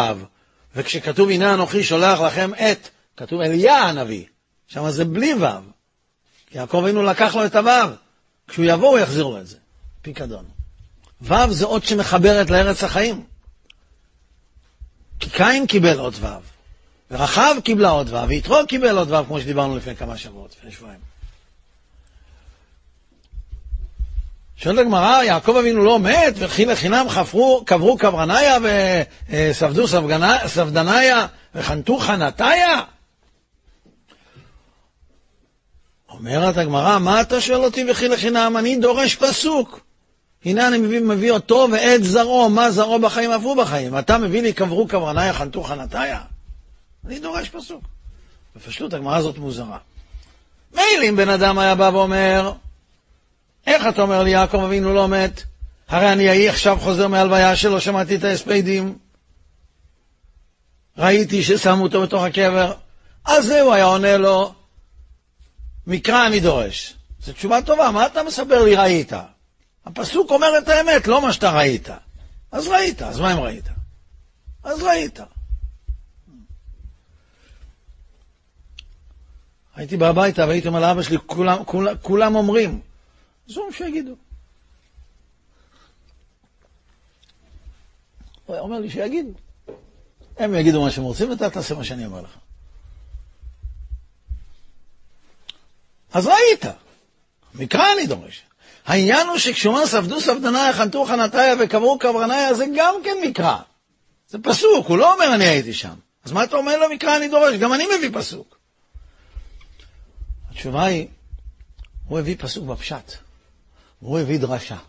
[0.75, 4.25] וכשכתוב הנה אנוכי שולח לכם את, כתוב אליה הנביא.
[4.67, 5.45] שם זה בלי ו'.
[6.51, 7.69] יעקב אבינו לקח לו את הו'.
[8.47, 9.57] כשהוא יבוא הוא יחזיר לו את זה.
[10.01, 10.45] פיקדון.
[11.21, 13.34] ו' זה אות שמחברת לארץ החיים.
[15.25, 16.25] כי קין קיבל עוד ו',
[17.11, 20.99] ורחב קיבלה עוד ו', ויתרו קיבל עוד ו', כמו שדיברנו לפני כמה שבועות, לפני שבועיים.
[24.55, 28.57] שואלת הגמרא, יעקב אבינו לא מת, וכי לחינם חפרו, קברו קברניה
[29.29, 29.87] וספדו
[30.47, 32.81] ספדניה וחנתו חנתיה?
[36.09, 38.57] אומרת הגמרא, מה אתה שואל אותי וכי לחינם?
[38.57, 39.84] אני דורש פסוק.
[40.45, 43.99] הנה אני מביא, מביא אותו ואת זרעו, מה זרעו בחיים הוא בחיים.
[43.99, 46.21] אתה מביא לי קברו קברניה חנתו חנתיה?
[47.05, 47.83] אני דורש פסוק.
[48.55, 49.77] בפשטות הגמרא הזאת מוזרה.
[50.73, 52.53] מילא אם בן אדם היה בא ואומר,
[53.67, 55.43] איך אתה אומר לי יעקב אבינו לא מת?
[55.87, 58.97] הרי אני עכשיו חוזר מהלוויה שלו, שמעתי את ההספדים,
[60.97, 62.73] ראיתי ששמו אותו בתוך הקבר,
[63.25, 64.53] אז זה הוא היה עונה לו,
[65.87, 66.93] מקרא אני דורש.
[67.23, 69.13] זו תשובה טובה, מה אתה מספר לי ראית?
[69.85, 71.89] הפסוק אומר את האמת, לא מה שאתה ראית.
[72.51, 73.65] אז ראית, אז מה אם ראית?
[74.63, 75.19] אז ראית.
[79.75, 82.81] הייתי בא הביתה והייתי אומר לאבא שלי, כולם, כולם, כולם אומרים.
[83.55, 84.15] הוא שיגידו.
[88.45, 89.31] הוא אומר לי שיגידו.
[90.37, 92.37] הם יגידו מה שהם רוצים ואתה תעשה מה שאני אומר לך.
[96.13, 96.65] אז ראית.
[97.55, 98.44] מקרא אני דורש.
[98.85, 103.57] העניין הוא שכשאומר ספדו ספדניה, חנתו חנתיה וקברו קברניה, זה גם כן מקרא.
[104.29, 105.93] זה פסוק, הוא לא אומר אני הייתי שם.
[106.23, 107.55] אז מה אתה אומר לו מקרא אני דורש?
[107.55, 108.57] גם אני מביא פסוק.
[110.51, 111.07] התשובה היא,
[112.07, 113.13] הוא הביא פסוק בפשט.
[113.99, 114.75] הוא הביא דרשה.
[114.75, 114.81] הוא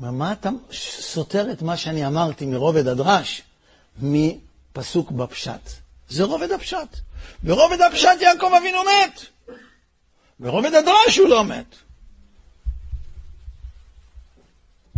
[0.00, 0.50] אומר, מה אתה
[1.00, 3.42] סותר את מה שאני אמרתי מרובד הדרש
[4.02, 5.70] מפסוק בפשט?
[6.08, 6.96] זה רובד הפשט.
[7.42, 9.20] ברובד הפשט יעקב אבינו מת.
[10.40, 11.74] ברובד הדרש הוא לא מת.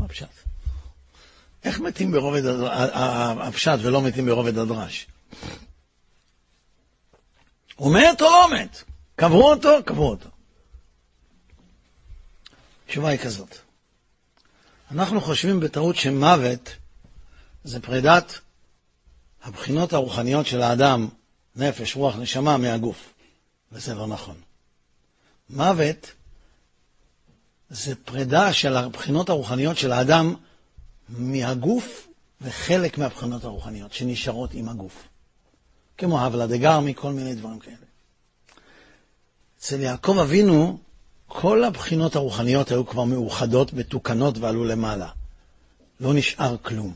[0.04, 0.28] מה הפשט?
[1.64, 2.42] איך מתים ברובד
[3.40, 5.06] הפשט ולא מתים ברובד הדרש?
[7.76, 8.82] הוא מת או לא מת?
[9.16, 9.68] קברו אותו?
[9.84, 10.28] קברו אותו.
[12.86, 13.56] התשובה היא כזאת.
[14.90, 16.76] אנחנו חושבים בטעות שמוות
[17.64, 18.38] זה פרידת
[19.42, 21.08] הבחינות הרוחניות של האדם,
[21.56, 23.14] נפש, רוח, נשמה, מהגוף.
[23.72, 24.36] וזה לא נכון.
[25.50, 26.12] מוות
[27.74, 30.34] זה פרידה של הבחינות הרוחניות של האדם
[31.08, 32.08] מהגוף
[32.40, 35.08] וחלק מהבחינות הרוחניות שנשארות עם הגוף.
[35.98, 37.76] כמו הבלה דגר, מכל מיני דברים כאלה.
[39.58, 40.78] אצל יעקב אבינו,
[41.26, 45.08] כל הבחינות הרוחניות היו כבר מאוחדות, מתוקנות ועלו למעלה.
[46.00, 46.94] לא נשאר כלום.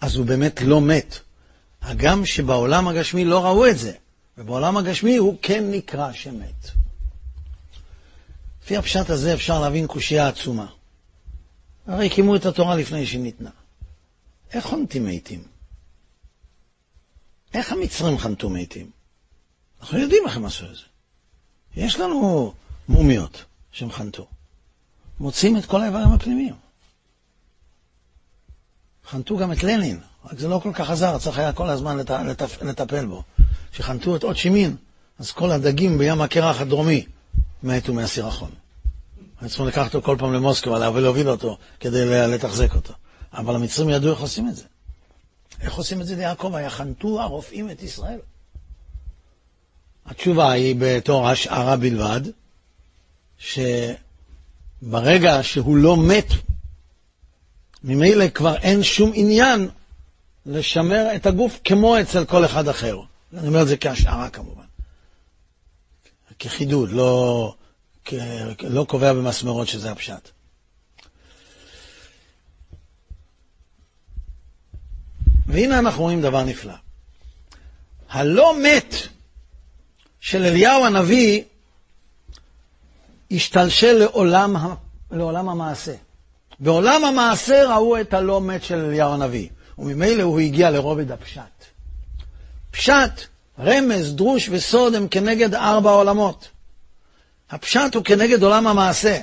[0.00, 1.18] אז הוא באמת לא מת.
[1.82, 3.92] הגם שבעולם הגשמי לא ראו את זה,
[4.38, 6.85] ובעולם הגשמי הוא כן נקרא שמת.
[8.66, 10.66] לפי הפשט הזה אפשר להבין קושייה עצומה.
[11.86, 13.50] הרי קימו את התורה לפני שהיא ניתנה.
[14.52, 15.44] איך חונטים מתים?
[17.54, 18.90] איך המצרים חנתו מתים?
[19.80, 20.82] אנחנו יודעים איך הם עשו את זה.
[21.76, 22.54] יש לנו
[22.88, 24.26] מומיות שהם חנתו.
[25.20, 26.54] מוצאים את כל האיברים הפנימיים.
[29.04, 32.10] חנתו גם את לנין, רק זה לא כל כך עזר, צריך היה כל הזמן לט...
[32.10, 32.62] לטפ...
[32.62, 33.22] לטפל בו.
[33.72, 34.76] כשחנתו את עוד שימין,
[35.18, 37.06] אז כל הדגים בים הקרח הדרומי
[37.66, 38.50] מתו מהסירחון.
[39.40, 42.94] היו צריכים לקחת אותו כל פעם למוסקבה ולהוביל אותו כדי לתחזק אותו.
[43.32, 44.64] אבל המצרים ידעו איך עושים את זה.
[45.60, 46.54] איך עושים את זה ליעקב?
[46.54, 48.18] היה חנתו הרופאים את ישראל.
[50.06, 52.20] התשובה היא בתור השערה בלבד,
[53.38, 53.98] שברגע
[55.42, 56.28] שהוא לא מת,
[57.84, 59.68] ממילא כבר אין שום עניין
[60.46, 62.98] לשמר את הגוף כמו אצל כל אחד אחר.
[63.36, 64.62] אני אומר את זה כהשערה כמובן.
[66.38, 67.54] כחידוד, לא,
[68.04, 68.14] כ...
[68.60, 70.30] לא קובע במסמרות שזה הפשט.
[75.46, 76.74] והנה אנחנו רואים דבר נפלא.
[78.08, 78.94] הלא מת
[80.20, 81.42] של אליהו הנביא
[83.30, 84.56] השתלשל לעולם,
[85.10, 85.94] לעולם המעשה.
[86.60, 91.64] בעולם המעשה ראו את הלא מת של אליהו הנביא, וממילא הוא הגיע לרובד הפשט.
[92.70, 93.26] פשט,
[93.58, 96.48] רמז, דרוש וסוד הם כנגד ארבע עולמות.
[97.50, 99.18] הפשט הוא כנגד עולם המעשה.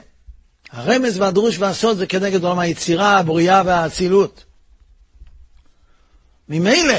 [0.71, 4.43] הרמז והדרוש והסוד זה כנגד עולם היצירה, הבריאה והאצילות.
[6.49, 6.97] ממילא,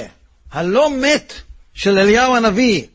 [0.52, 1.32] הלא מת
[1.74, 2.86] של אליהו הנביא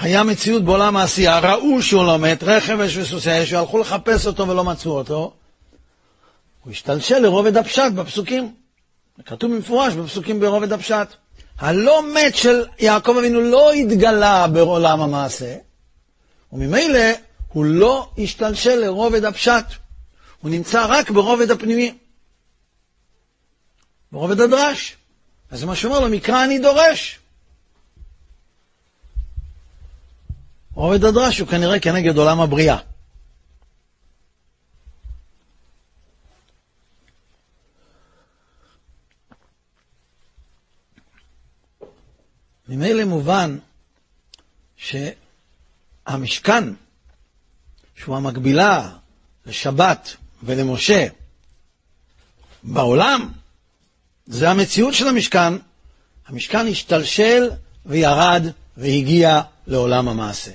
[0.00, 4.48] היה מציאות בעולם העשייה, ראו שהוא לא מת, רכב אש וסוסי אש, והלכו לחפש אותו
[4.48, 5.32] ולא מצאו אותו.
[6.64, 8.54] הוא השתלשל לרובד הפשט בפסוקים.
[9.26, 11.14] כתוב במפורש בפסוקים ברובד הפשט.
[11.58, 15.56] הלא מת של יעקב אבינו לא התגלה בעולם המעשה,
[16.52, 17.10] וממילא
[17.48, 19.64] הוא לא השתלשל לרובד הפשט,
[20.40, 21.98] הוא נמצא רק ברובד הפנימי,
[24.12, 24.96] ברובד הדרש.
[25.50, 27.18] אז זה מה שאומר לו, מקרא אני דורש.
[30.74, 32.78] רובד הדרש הוא כנראה כנגד עולם הבריאה.
[42.68, 43.58] ממילא מובן
[46.06, 46.64] שהמשכן,
[47.96, 48.90] שהוא המקבילה
[49.46, 51.06] לשבת ולמשה
[52.62, 53.32] בעולם,
[54.26, 55.54] זה המציאות של המשכן.
[56.26, 57.50] המשכן השתלשל
[57.86, 58.42] וירד
[58.76, 60.50] והגיע לעולם המעשה.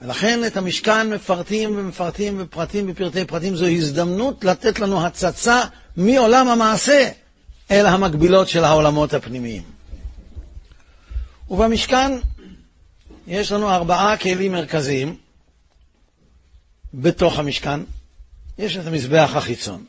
[0.00, 3.56] ולכן את המשכן מפרטים ומפרטים ופרטים בפרטי פרטים.
[3.56, 5.62] זו הזדמנות לתת לנו הצצה
[5.96, 7.08] מעולם המעשה
[7.70, 9.79] אל המקבילות של העולמות הפנימיים.
[11.50, 12.12] ובמשכן
[13.26, 15.16] יש לנו ארבעה כלים מרכזיים
[16.94, 17.80] בתוך המשכן.
[18.58, 19.84] יש את המזבח החיצון.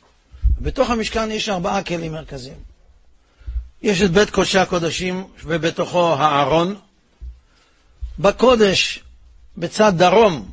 [0.61, 2.57] בתוך המשכן יש ארבעה כלים מרכזיים.
[3.81, 6.75] יש את בית קודשי הקודשים ובתוכו הארון.
[8.19, 9.03] בקודש
[9.57, 10.51] בצד דרום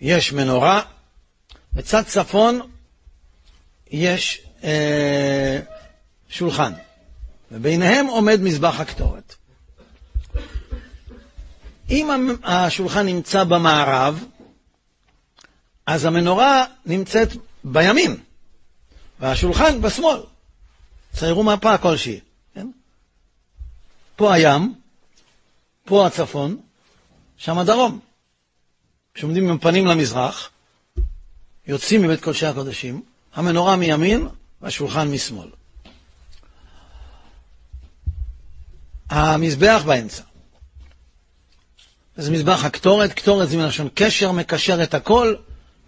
[0.00, 0.82] יש מנורה,
[1.72, 2.60] בצד צפון
[3.90, 5.60] יש אה,
[6.28, 6.72] שולחן,
[7.52, 9.34] וביניהם עומד מזבח הקטורת.
[11.90, 14.24] אם השולחן נמצא במערב,
[15.86, 17.28] אז המנורה נמצאת
[17.64, 18.16] בימין,
[19.20, 20.20] והשולחן בשמאל.
[21.12, 22.20] ציירו מפה כלשהי.
[22.54, 22.66] כן?
[24.16, 24.74] פה הים,
[25.84, 26.56] פה הצפון,
[27.36, 28.00] שם הדרום.
[29.14, 30.50] כשעומדים עם פנים למזרח,
[31.66, 33.02] יוצאים מבית קודשי הקודשים,
[33.34, 34.28] המנורה מימין
[34.62, 35.48] והשולחן משמאל.
[39.10, 40.22] המזבח באמצע.
[42.20, 45.34] זה מזבח הקטורת, קטורת זה מלשון קשר, מקשר את הכל,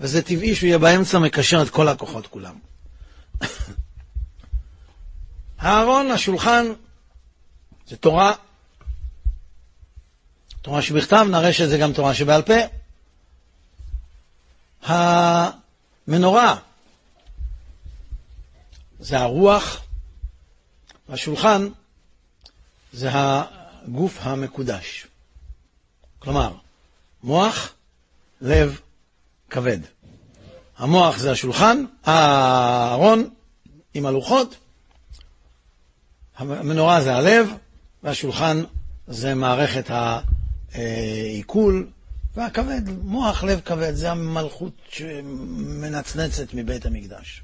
[0.01, 2.59] וזה טבעי שהוא יהיה באמצע, מקשר את כל הכוחות כולם.
[5.59, 6.67] הארון, השולחן,
[7.89, 8.33] זה תורה.
[10.63, 12.55] תורה שבכתב, נראה שזה גם תורה שבעל פה.
[14.83, 16.57] המנורה
[19.01, 19.81] זה הרוח,
[21.09, 21.69] והשולחן
[22.93, 25.07] זה הגוף המקודש.
[26.23, 26.53] כלומר,
[27.23, 27.75] מוח,
[28.41, 28.81] לב,
[29.51, 29.79] כבד.
[30.79, 33.31] המוח זה השולחן, הארון
[33.95, 34.57] עם הלוחות,
[36.37, 37.49] המנורה זה הלב,
[38.03, 38.63] והשולחן
[39.07, 39.91] זה מערכת
[40.73, 41.91] העיכול,
[42.35, 47.43] והכבד, מוח לב כבד, זה המלכות שמנצנצת מבית המקדש.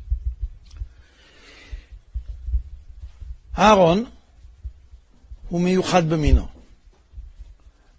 [3.55, 4.05] הארון
[5.49, 6.58] הוא מיוחד במינו.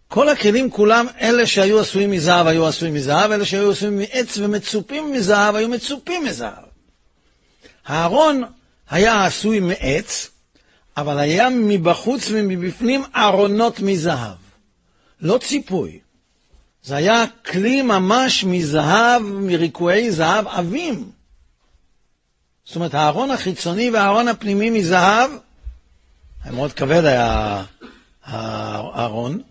[0.10, 5.13] כל הכלים כולם, אלה שהיו עשויים מזהב היו עשויים מזהב, אלה שהיו עשויים מעץ ומצופים
[5.13, 6.63] מזהב היו מצופים מזהב.
[7.86, 8.43] הארון
[8.89, 10.30] היה עשוי מעץ,
[10.98, 14.38] אבל היה מבחוץ ומבפנים ארונות מזהב.
[15.22, 16.00] לא ציפוי.
[16.84, 21.12] זה היה כלי ממש מזהב, מריקועי זהב עבים.
[22.65, 25.32] זאת אומרת, הארון החיצוני והארון הפנימי מזהב,
[26.43, 27.63] היה מאוד כבד היה
[28.24, 29.41] הארון,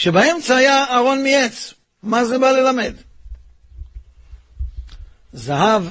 [0.00, 1.74] כשבאמצע היה ארון מעץ.
[2.02, 2.94] מה זה בא ללמד?
[5.32, 5.82] זהב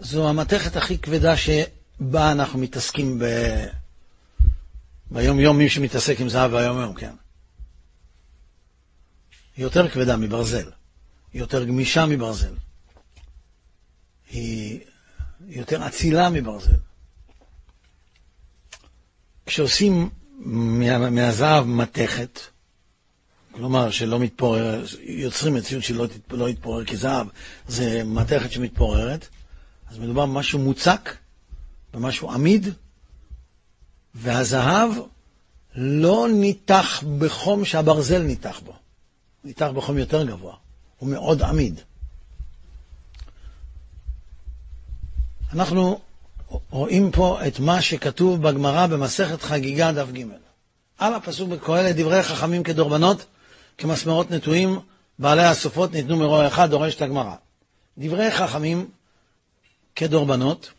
[0.00, 3.24] זו המתכת הכי כבדה שבה אנחנו מתעסקים ב...
[5.10, 7.14] ביום יום, מי שמתעסק עם זהב ביום יום, כן.
[9.56, 10.70] היא יותר כבדה מברזל,
[11.32, 12.54] היא יותר גמישה מברזל,
[14.30, 14.80] היא
[15.46, 16.76] יותר אצילה מברזל.
[19.46, 20.10] כשעושים
[20.40, 22.40] מה, מהזהב מתכת,
[23.52, 27.26] כלומר שלא מתפורר, יוצרים מציאות שלא לא יתפורר, כי זהב
[27.68, 29.28] זה מתכת שמתפוררת,
[29.90, 31.16] אז מדובר במשהו מוצק,
[31.94, 32.68] במשהו עמיד,
[34.14, 34.90] והזהב
[35.74, 38.78] לא ניתח בחום שהברזל ניתח בו, הוא
[39.44, 40.54] ניתח בחום יותר גבוה,
[40.98, 41.80] הוא מאוד עמיד.
[45.52, 46.00] אנחנו
[46.70, 50.24] רואים פה את מה שכתוב בגמרא במסכת חגיגה דף ג'.
[50.98, 53.26] על הפסוק בקהלת דברי חכמים כדורבנות,
[53.78, 54.80] כמסמרות נטועים
[55.18, 57.34] בעלי הסופות ניתנו מרוע אחד, דורשת הגמרא.
[57.98, 58.88] דברי חכמים
[59.96, 60.70] כדורבנות,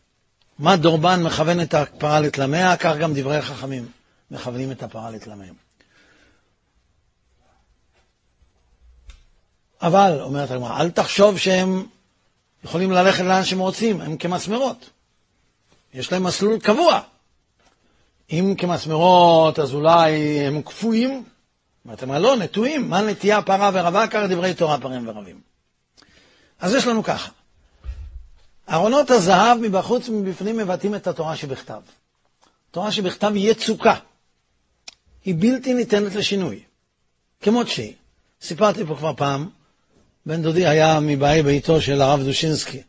[0.60, 3.88] מה דורבן מכוון את הפרה לתלמיה, כך גם דברי חכמים
[4.32, 5.54] מכוונים את הפרה לתלמיה.
[9.82, 11.86] אבל, אומרת הגמרא, אל תחשוב שהם
[12.64, 14.90] יכולים ללכת לאן שהם רוצים, הם כמסמרות.
[15.94, 17.02] יש להם מסלול קבוע.
[18.32, 21.24] אם כמסמרות, אז אולי הם קפואים,
[21.86, 24.08] ואתם לא, נטועים, מה נטייה פרה ורבה?
[24.08, 25.42] כך דברי תורה פרים ורבים.
[26.60, 27.32] אז יש לנו ככה,
[28.72, 31.82] ארונות הזהב מבחוץ ומבפנים מבטאים את התורה שבכתב.
[32.72, 33.96] תורה שבכתב היא יצוקה,
[35.26, 36.64] היא בלתי ניתנת לשינוי,
[37.42, 37.94] כמות שהיא.
[38.42, 39.50] סיפרתי פה כבר פעם,
[40.26, 42.82] בן דודי היה מבאי ביתו של הרב דושינסקי.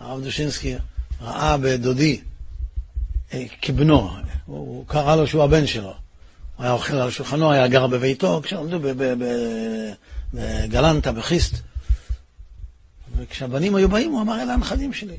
[0.00, 0.74] הרב דושינסקי
[1.20, 2.20] ראה בדודי
[3.32, 4.10] אה, כבנו,
[4.46, 5.94] הוא קרא לו שהוא הבן שלו.
[6.56, 8.78] הוא היה אוכל על שולחנו, היה גר בביתו, כשעמדו
[10.32, 11.54] בגלנטה, בחיסט.
[13.16, 15.16] וכשהבנים היו באים, הוא אמר, אלה הנכדים שלי.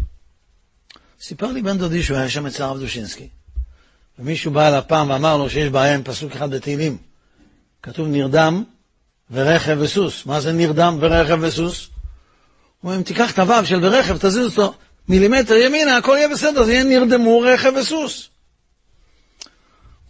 [1.21, 3.27] סיפר לי בן דודי שהוא היה שם אצל הרב דושינסקי.
[4.19, 6.97] ומישהו בא אליו פעם ואמר לו שיש בעיה עם פסוק אחד בתהילים.
[7.83, 8.63] כתוב נרדם
[9.31, 10.25] ורכב וסוס.
[10.25, 11.89] מה זה נרדם ורכב וסוס?
[12.81, 14.73] הוא אומר, אם תיקח את הוו של ורכב, תזיז אותו
[15.07, 18.29] מילימטר ימינה, הכל יהיה בסדר, זה יהיה נרדמו רכב וסוס.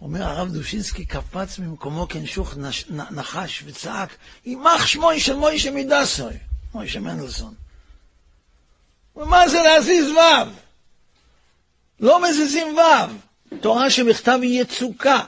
[0.01, 2.55] אומר הרב דושינסקי קפץ ממקומו כנשוך
[2.89, 4.15] נחש וצעק,
[4.45, 6.33] יימח שמוי של מוישה מדסוי,
[6.73, 7.53] מוישה מנדלסון.
[9.15, 10.51] ומה זה להזיז וו?
[11.99, 13.57] לא מזיזים וו.
[13.61, 15.21] תורה שבכתב היא יצוקה.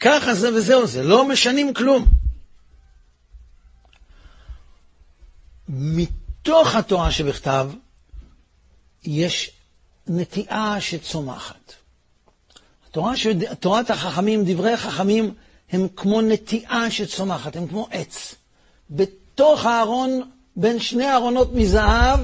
[0.00, 2.06] ככה זה וזהו זה, לא משנים כלום.
[6.40, 7.70] מתוך התורה שבכתב
[9.04, 9.50] יש
[10.06, 11.74] נטיעה שצומחת.
[12.88, 13.12] התורה,
[13.60, 15.34] תורת החכמים, דברי החכמים,
[15.72, 18.34] הם כמו נטיעה שצומחת, הם כמו עץ.
[18.90, 22.20] בתוך הארון, בין שני ארונות מזהב,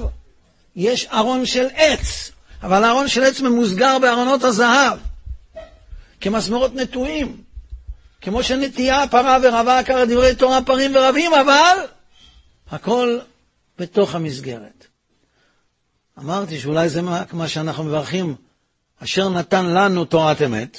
[0.75, 2.31] יש ארון של עץ,
[2.63, 4.99] אבל הארון של עץ ממוסגר בארונות הזהב,
[6.21, 7.41] כמסמרות נטועים,
[8.21, 11.77] כמו שנטייה פרה ורבה, ככה דברי תורה פרים ורבים, אבל
[12.71, 13.19] הכל
[13.79, 14.87] בתוך המסגרת.
[16.19, 17.01] אמרתי שאולי זה
[17.33, 18.35] מה שאנחנו מברכים,
[19.03, 20.77] אשר נתן לנו תורת אמת,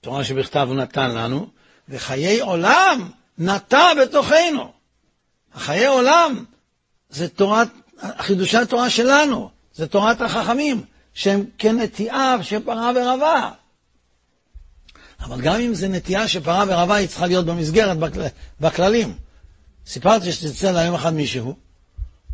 [0.00, 1.48] תורה שבכתב הוא נתן לנו,
[1.88, 4.72] וחיי עולם נטע בתוכנו.
[5.54, 6.44] החיי עולם
[7.10, 7.68] זה תורת,
[8.18, 10.84] חידושי התורה שלנו, זה תורת החכמים,
[11.14, 13.50] שהם כנטיעה שפרה ורבה.
[15.20, 18.10] אבל גם אם זה נטיעה שפרה ורבה, היא צריכה להיות במסגרת, בכ...
[18.60, 19.14] בכללים.
[19.86, 21.54] סיפרתי שתצא ליום אחד מישהו,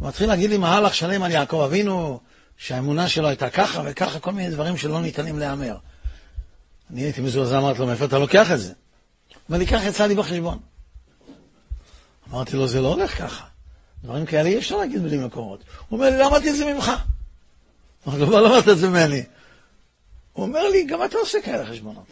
[0.01, 2.21] הוא מתחיל להגיד לי מהלך שלם על יעקב אבינו,
[2.57, 5.77] שהאמונה שלו הייתה ככה וככה, כל מיני דברים שלא ניתנים להיאמר.
[6.91, 8.69] אני הייתי מזועזע, אמרתי לו, מאיפה אתה לוקח את זה?
[8.69, 10.59] הוא אומר לי, ככה יצא לי בחשבון.
[12.31, 13.45] אמרתי לו, זה לא הולך ככה.
[14.05, 15.65] דברים כאלה אי אפשר להגיד בלי מקורות.
[15.89, 16.93] הוא אומר לי, למדתי את זה ממך.
[18.09, 19.23] אמרתי לו, לא למדת את זה ממני.
[20.33, 22.07] הוא אומר לי, גם אתה עושה כאלה חשבונות.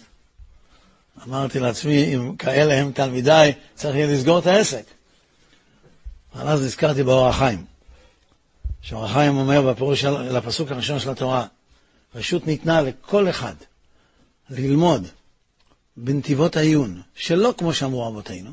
[1.26, 4.84] אמרתי לעצמי, אם כאלה הם תלמידיי, צריך יהיה לסגור את העסק.
[6.34, 7.77] אבל אז נזכרתי באור החיים.
[8.80, 11.46] שאור החיים אומר בפירוש לפסוק הראשון של התורה,
[12.14, 13.54] רשות ניתנה לכל אחד
[14.50, 15.06] ללמוד
[15.96, 18.50] בנתיבות העיון, שלא כמו שאמרו אבותינו,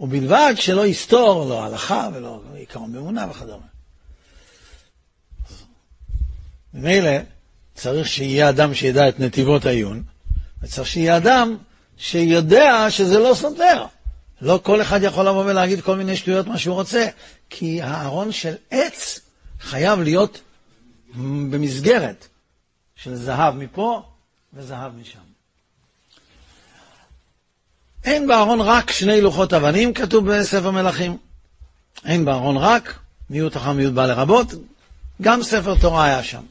[0.00, 3.66] ובלבד שלא יסתור לא הלכה ולא עיקרון באמונה וכדומה.
[6.74, 7.10] ממילא
[7.74, 10.02] צריך שיהיה אדם שידע את נתיבות העיון,
[10.62, 11.56] וצריך שיהיה אדם
[11.96, 13.86] שיודע שזה לא סותר.
[14.42, 17.06] לא כל אחד יכול לבוא ולהגיד כל מיני שטויות מה שהוא רוצה,
[17.50, 19.20] כי הארון של עץ
[19.60, 20.40] חייב להיות
[21.50, 22.28] במסגרת
[22.96, 24.02] של זהב מפה
[24.54, 25.18] וזהב משם.
[28.04, 31.16] אין בארון רק שני לוחות אבנים, כתוב בספר מלכים.
[32.04, 32.98] אין בארון רק,
[33.30, 34.46] מיעוט אחר מיעוט בא לרבות,
[35.22, 36.42] גם ספר תורה היה שם.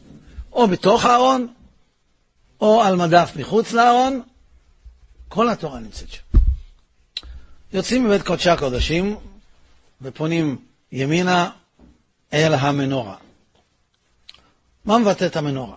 [0.51, 1.47] או בתוך הארון,
[2.61, 4.21] או על מדף מחוץ לארון,
[5.29, 6.21] כל התורה נמצאת שם.
[7.73, 9.17] יוצאים מבית קודשי הקודשים
[10.01, 11.51] ופונים ימינה
[12.33, 13.17] אל המנורה.
[14.85, 15.75] מה מבטא את המנורה?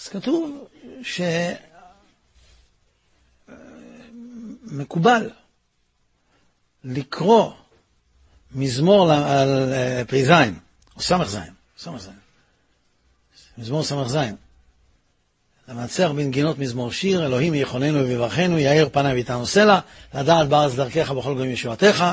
[0.00, 0.68] אז כתוב
[4.70, 5.30] שמקובל
[6.84, 7.52] לקרוא
[8.52, 9.72] מזמור על
[10.08, 10.30] פ"ז,
[10.96, 11.38] או ס"ז,
[11.78, 12.08] ס"ז,
[13.58, 14.16] מזמור ס"ז,
[15.68, 19.78] למנצח בנגינות מזמור שיר, אלוהים יכוננו ויברכנו, יאיר פניו איתנו סלע,
[20.14, 22.04] לדעת בארץ דרכך בכל גויים ישועתך.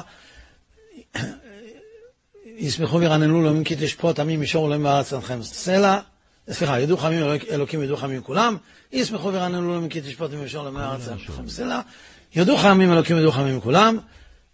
[2.62, 6.00] ישמחו וירננו לאומים כי תשפוט עמים מישור אלוהים בארץ עמכם סלע.
[6.52, 8.58] סליחה, ידעו חמים אלוקים ידעו חמים כולם.
[8.92, 11.82] ישמחו וירננו לאומים כי תשפוט עמים מישור אלוהים בארץ עמכם סלע.
[12.36, 13.98] יודו חמים אלוקים יודו חמים כולם.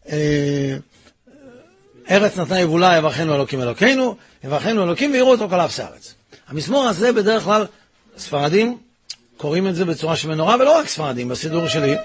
[0.10, 0.78] אה,
[2.10, 6.14] ארץ נתנה יבולה יברכנו אלוקים אלוקינו, יברכנו אלוקים ויראו אותו כל אפסי הארץ.
[6.48, 7.66] המזמור הזה בדרך כלל,
[8.18, 8.78] ספרדים
[9.38, 11.96] קוראים את זה בצורה של מנורה, ולא רק ספרדים, בסידור שלי,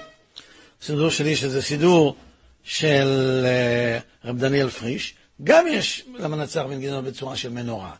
[0.81, 2.15] סידור שלי שזה סידור
[2.63, 7.91] של uh, רב דניאל פריש, גם יש למנצח בנגינות בצורה של מנורה.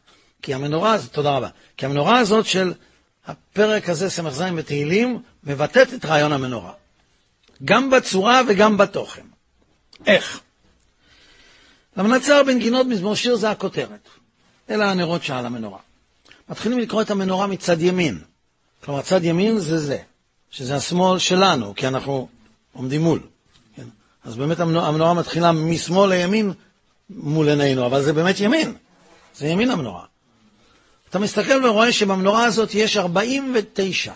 [0.42, 2.74] כי המנורה הזאת, תודה רבה, כי המנורה הזאת של
[3.28, 6.72] הפרק הזה, ס"ז בתהילים, מבטאת את רעיון המנורה.
[7.66, 9.26] גם בצורה וגם בתוכן.
[10.08, 10.40] איך?
[11.98, 14.10] למנצר בנגינות מזמור שיר זה הכותרת.
[14.70, 15.80] אלה הנרות שעל המנורה.
[16.50, 18.20] מתחילים לקרוא את המנורה מצד ימין.
[18.84, 19.98] כלומר, צד ימין זה זה,
[20.52, 22.28] שזה השמאל שלנו, כי אנחנו
[22.74, 23.20] עומדים מול.
[23.76, 23.88] כן?
[24.24, 26.54] אז באמת המנורה מתחילה משמאל לימין
[27.10, 28.76] מול עינינו, אבל זה באמת ימין.
[29.36, 30.06] זה ימין המנורה.
[31.10, 34.14] אתה מסתכל ורואה שבמנורה הזאת יש 49.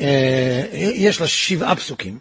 [0.00, 2.18] אה, יש לה שבעה פסוקים,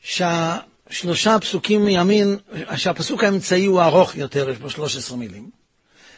[0.00, 2.36] שהשלושה פסוקים מימין,
[2.76, 5.63] שהפסוק האמצעי הוא ארוך יותר, יש בו 13 מילים.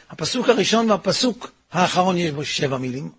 [0.09, 3.11] הפסוק הראשון והפסוק האחרון יש בו שבע מילים.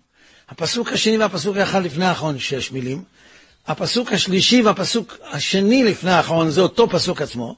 [0.49, 3.03] הפסוק השני והפסוק האחד לפני האחרון שש מילים.
[3.67, 7.55] הפסוק השלישי והפסוק השני לפני האחרון זה אותו פסוק עצמו,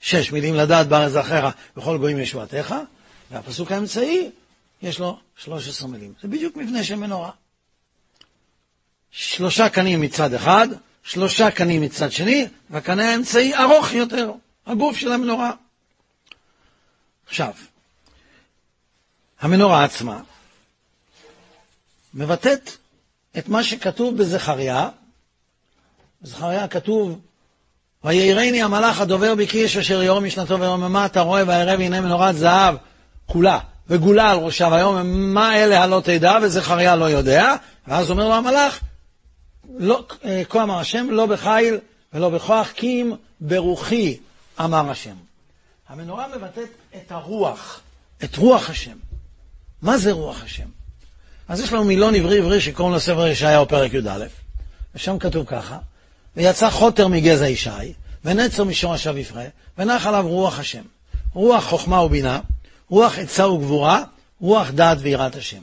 [0.00, 2.74] שש מילים לדעת בארץ אחריך בכל גויים ישועתך,
[3.30, 4.30] והפסוק האמצעי
[4.82, 6.12] יש לו שלוש עשרה מילים.
[6.22, 7.30] זה בדיוק מבנה של מנורה.
[9.10, 10.68] שלושה קנים מצד אחד,
[11.02, 14.32] שלושה קנים מצד שני, והקנה האמצעי ארוך יותר,
[14.66, 15.52] הגוף של המנורה.
[17.26, 17.52] עכשיו,
[19.40, 20.20] המנורה עצמה
[22.14, 22.70] מבטאת
[23.38, 24.88] את מה שכתוב בזכריה.
[26.22, 27.18] בזכריה כתוב,
[28.04, 32.74] ויראני המלאך הדובר איש אשר יורם משנתו ויוממה אתה רואה וירא והנה מנורת זהב
[33.26, 37.54] כולה וגולה על ראשה ויאמר מה אלה הלא תדע וזכריה לא יודע
[37.88, 38.80] ואז אומר לו המלאך
[39.78, 41.78] לא, אה, כה אמר השם לא בחיל
[42.12, 44.18] ולא בכוח כי אם ברוחי
[44.60, 45.14] אמר השם.
[45.88, 47.80] המנורה מבטאת את הרוח,
[48.24, 48.96] את רוח השם.
[49.82, 50.68] מה זה רוח השם?
[51.48, 54.24] אז יש לנו מילון עברי עברי שקוראים לו ספר ישעיהו פרק י"א,
[54.94, 55.78] ושם כתוב ככה,
[56.36, 57.70] ויצא חוטר מגזע ישי,
[58.24, 59.44] ונצר משורשיו יפרה,
[59.78, 60.82] ונח עליו רוח השם.
[61.34, 62.40] רוח חוכמה ובינה,
[62.88, 64.04] רוח עצה וגבורה,
[64.40, 65.62] רוח דעת ויראת השם.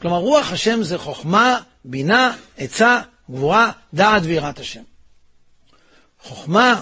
[0.00, 3.00] כלומר, רוח השם זה חוכמה, בינה, עצה,
[3.30, 4.82] גבורה, דעת ויראת השם.
[6.22, 6.80] חוכמה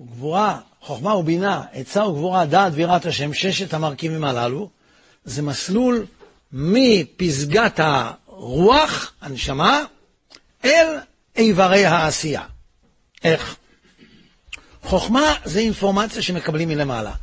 [0.00, 4.68] וגבורה, חוכמה ובינה, עצה וגבורה, דעת ויראת השם, ששת המרכיבים הללו,
[5.24, 6.06] זה מסלול
[6.52, 9.84] מפסגת הרוח, הנשמה,
[10.64, 10.86] אל
[11.36, 12.42] איברי העשייה.
[13.24, 13.56] איך?
[14.82, 17.14] חוכמה זה אינפורמציה שמקבלים מלמעלה.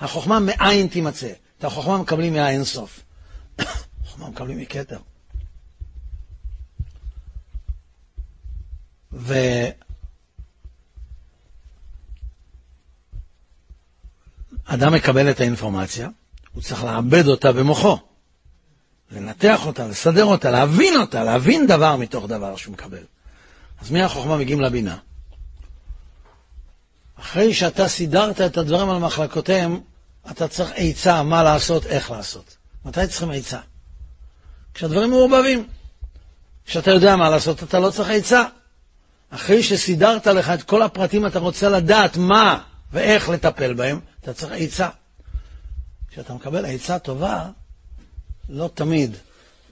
[0.00, 1.32] החוכמה מאין תימצא.
[1.58, 3.00] את החוכמה מקבלים מהאין סוף.
[4.06, 4.98] חוכמה מקבלים מכתר.
[9.12, 9.32] ואדם
[14.92, 16.08] מקבל את האינפורמציה,
[16.58, 17.98] הוא צריך לעבד אותה במוחו,
[19.10, 23.02] לנתח אותה, לסדר אותה, להבין אותה, להבין דבר מתוך דבר שהוא מקבל.
[23.80, 24.96] אז מהחוכמה מגיעים לבינה.
[27.20, 29.80] אחרי שאתה סידרת את הדברים על מחלקותיהם,
[30.30, 32.56] אתה צריך עצה מה לעשות, איך לעשות.
[32.84, 33.58] מתי צריכים עצה?
[34.74, 35.68] כשהדברים מעורבבים.
[36.66, 38.44] כשאתה יודע מה לעשות, אתה לא צריך עצה.
[39.30, 42.58] אחרי שסידרת לך את כל הפרטים, אתה רוצה לדעת מה
[42.92, 44.88] ואיך לטפל בהם, אתה צריך עצה.
[46.10, 47.48] כשאתה מקבל עצה טובה,
[48.48, 49.16] לא תמיד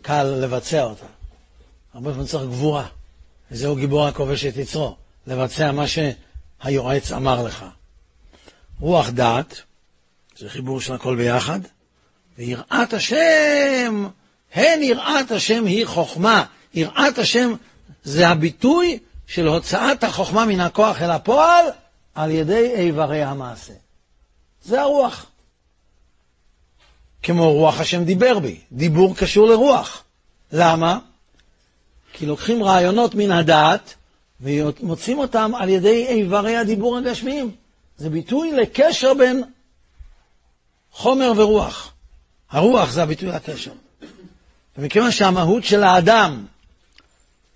[0.03, 1.07] קל לבצע אותה.
[1.95, 2.87] הרבה פעמים צריך גבורה.
[3.51, 7.65] וזהו גיבור הכובש את יצרו, לבצע מה שהיועץ אמר לך.
[8.81, 9.63] רוח דעת,
[10.39, 11.61] זה חיבור של הכל ביחד,
[12.39, 14.09] ויראת השם,
[14.55, 16.45] הן יראת השם היא חוכמה.
[16.75, 17.55] יראת השם
[18.05, 21.65] זה הביטוי של הוצאת החוכמה מן הכוח אל הפועל
[22.15, 23.73] על ידי איברי המעשה.
[24.65, 25.27] זה הרוח.
[27.27, 28.61] כמו רוח השם דיבר בי.
[28.73, 30.05] דיבור קשור לרוח.
[30.53, 30.99] למה?
[32.13, 33.95] כי לוקחים רעיונות מן הדעת
[34.41, 37.51] ומוצאים אותם על ידי איברי הדיבור הגשמיים.
[37.97, 39.43] זה ביטוי לקשר בין
[40.93, 41.93] חומר ורוח.
[42.51, 43.73] הרוח זה הביטוי לקשר.
[44.79, 46.47] ומכיוון שהמהות של האדם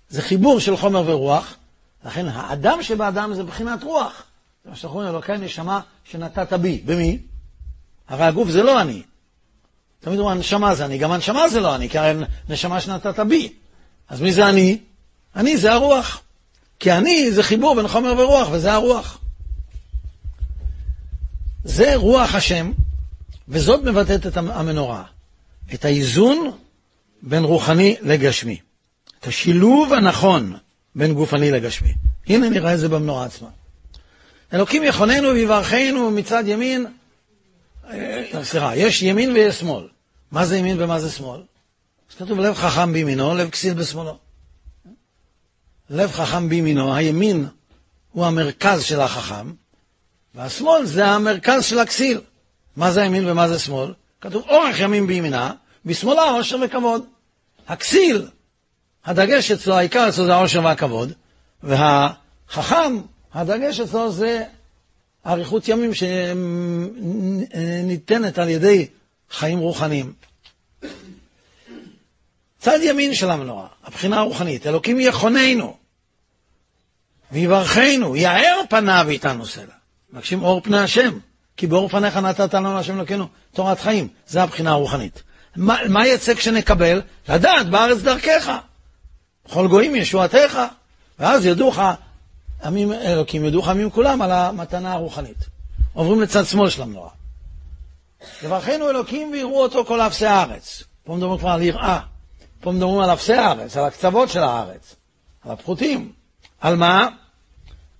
[0.09, 1.55] זה חיבור של חומר ורוח,
[2.05, 4.23] לכן האדם שבאדם זה בחינת רוח.
[4.63, 6.81] זה מה שאנחנו אומרים, אלוקי נשמה שנתת בי.
[6.85, 7.19] במי?
[8.07, 9.03] הרי הגוף זה לא אני.
[10.01, 12.13] תמיד אומרים, הנשמה זה אני, גם הנשמה זה לא אני, כי הרי
[12.49, 13.53] נשמה שנתת בי.
[14.09, 14.77] אז מי זה אני?
[15.35, 16.21] אני זה הרוח.
[16.79, 19.17] כי אני זה חיבור בין חומר ורוח, וזה הרוח.
[21.63, 22.71] זה רוח השם,
[23.47, 25.03] וזאת מבטאת את המנורה.
[25.73, 26.51] את האיזון
[27.21, 28.59] בין רוחני לגשמי.
[29.19, 30.57] את השילוב הנכון
[30.95, 31.93] בין גופני לגשמי.
[32.27, 33.47] הנה נראה את זה במנורה עצמה.
[34.53, 36.85] אלוקים יכוננו ויברכנו מצד ימין,
[38.43, 39.87] סליחה, יש ימין ויש שמאל.
[40.31, 41.41] מה זה ימין ומה זה שמאל?
[42.09, 44.17] אז כתוב לב חכם בימינו, לב כסיל בשמאלו.
[45.89, 47.47] לב חכם בימינו, הימין
[48.11, 49.51] הוא המרכז של החכם,
[50.35, 52.21] והשמאל זה המרכז של הכסיל.
[52.75, 53.93] מה זה ימין ומה זה שמאל?
[54.21, 55.51] כתוב אורך ימין בימינה,
[55.85, 57.05] בשמאלה עושר וכבוד.
[57.67, 58.27] הכסיל,
[59.05, 61.13] הדגש אצלו, העיקר אצלו זה העושר והכבוד,
[61.63, 63.01] והחכם,
[63.33, 64.43] הדגש אצלו זה
[65.25, 65.91] אריכות ימים
[67.53, 68.87] שניתנת על ידי
[69.31, 70.13] חיים רוחניים.
[72.59, 75.77] צד ימין של המנורה, הבחינה הרוחנית, אלוקים יכוננו
[77.31, 79.73] ויברכנו, יאר פניו איתנו סלע.
[80.13, 81.17] מבקשים אור פני השם,
[81.57, 85.23] כי באור פניך נתת לנו השם אלוקינו תורת חיים, זה הבחינה הרוחנית.
[85.55, 87.01] מה, מה יצא כשנקבל?
[87.29, 88.51] לדעת בארץ דרכך,
[89.45, 90.59] בכל גויים ישועתך,
[91.19, 91.79] ואז ידעוך
[92.63, 95.37] עמים אלוקים, ידעוך עמים כולם על המתנה הרוחנית.
[95.93, 97.09] עוברים לצד שמאל של המנורה.
[98.43, 100.83] יברכנו אלוקים ויראו אותו כל אפסי הארץ.
[101.03, 101.99] פה מדברים כבר על יראה.
[102.61, 104.95] פה מדברים על אפסי הארץ, על הקצוות של הארץ,
[105.45, 106.11] על הפחותים.
[106.61, 107.07] על מה?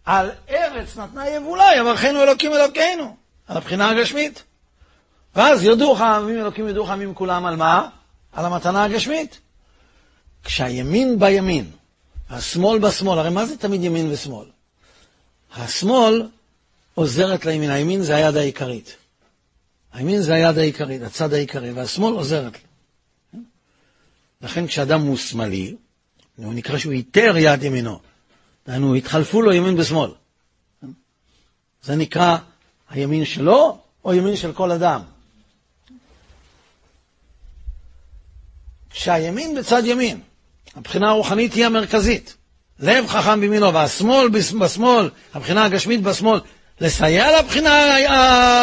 [0.06, 3.16] על ארץ נתנה יבולה, יברכנו אלוקים אלוקינו,
[3.48, 4.44] על הבחינה הגשמית.
[5.36, 7.90] ואז יודוך עמים אלוקים יודוך עמים כולם על מה?
[8.34, 9.40] על המתנה הגשמית.
[10.44, 11.72] כשהימין בימין,
[12.32, 14.48] השמאל בשמאל, הרי מה זה תמיד ימין ושמאל?
[15.56, 16.28] השמאל
[16.96, 18.96] עוזרת לימין, הימין זה היד העיקרית.
[19.94, 23.40] הימין זה היד העיקרית, הצד העיקרי, והשמאל עוזרת לי.
[24.42, 25.76] לכן כשאדם הוא שמאלי,
[26.36, 28.00] הוא נקרא שהוא איתר יד ימינו.
[28.68, 30.12] דהיינו, התחלפו לו ימין ושמאל.
[31.84, 32.38] זה נקרא
[32.90, 35.02] הימין שלו או ימין של כל אדם.
[38.90, 40.22] כשהימין בצד ימין,
[40.76, 42.36] הבחינה הרוחנית היא המרכזית.
[42.80, 46.40] לב חכם בימינו, והשמאל בשמאל, הבחינה הגשמית בשמאל,
[46.82, 47.96] לסייע לבחינה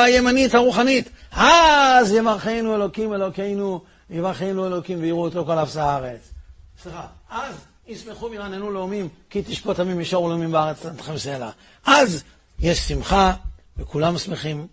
[0.05, 1.09] הימנית הרוחנית.
[1.33, 3.81] אז יברכנו אלוקים אלוקינו,
[4.11, 6.21] יברכנו אלוקים ויראו אותו כל אפס הארץ.
[6.83, 7.55] סליחה, אז
[7.87, 11.51] ישמחו וירננו לאומים, כי תשפוט עמים ישור לאומים בארץ נתכם סלע.
[11.87, 12.25] אז
[12.59, 13.33] יש שמחה,
[13.77, 14.67] וכולם שמחים,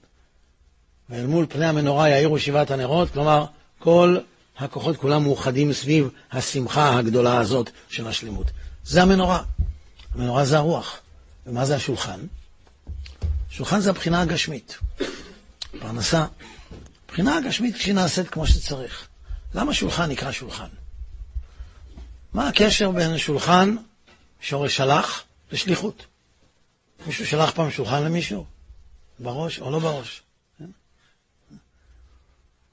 [1.09, 3.45] ואל מול פני המנורה יאירו שבעת הנרות, כלומר,
[3.79, 4.17] כל
[4.57, 8.47] הכוחות כולם מאוחדים סביב השמחה הגדולה הזאת של השלמות.
[8.83, 9.43] זה המנורה.
[10.15, 10.99] המנורה זה הרוח.
[11.45, 12.19] ומה זה השולחן?
[13.49, 14.77] שולחן זה הבחינה הגשמית.
[15.79, 16.25] פרנסה.
[17.05, 19.07] הבחינה הגשמית כשהיא נעשית כמו שצריך.
[19.55, 20.67] למה שולחן נקרא שולחן?
[22.33, 23.75] מה הקשר בין שולחן,
[24.41, 26.05] שורש שלח, לשליחות?
[27.07, 28.45] מישהו שלח פעם שולחן למישהו?
[29.19, 30.21] בראש או לא בראש?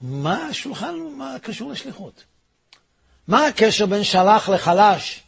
[0.03, 2.24] מה השולחן, מה קשור לשליחות?
[3.28, 5.22] מה הקשר בין שלח לחלש?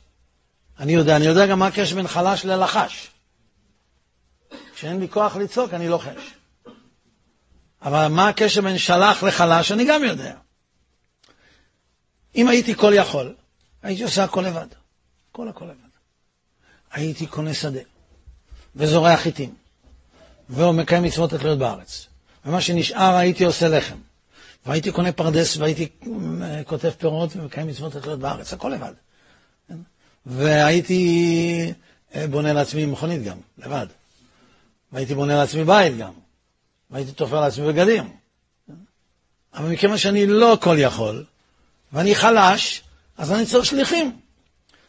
[0.79, 3.11] אני יודע, אני יודע גם מה הקשר בין חלש ללחש.
[4.75, 6.35] כשאין לי כוח לצעוק, אני לוחש.
[7.83, 10.35] אבל מה הקשר בין שלח לחלש, אני גם יודע.
[12.37, 13.35] אם הייתי כל יכול,
[13.83, 14.66] הייתי עושה הכל לבד.
[15.33, 15.75] כל הכל לבד.
[16.91, 17.81] הייתי קונה שדה,
[18.77, 19.55] וזורע חיטים,
[20.51, 22.07] ומקיים מצוות התלויות בארץ.
[22.45, 23.99] ומה שנשאר הייתי עושה לחם.
[24.67, 25.89] והייתי קונה פרדס, והייתי
[26.43, 28.93] אה, כותב פירות ומקיים מצוות התלויות בארץ, הכל לבד.
[30.27, 31.73] והייתי
[32.15, 33.87] אה, בונה לעצמי מכונית גם, לבד.
[34.93, 36.12] והייתי בונה לעצמי בית גם.
[36.91, 38.11] והייתי תופר לעצמי בגדים.
[39.55, 41.25] אבל מכיוון שאני לא כל יכול,
[41.93, 42.83] ואני חלש,
[43.19, 44.17] אז אני צריך שליחים.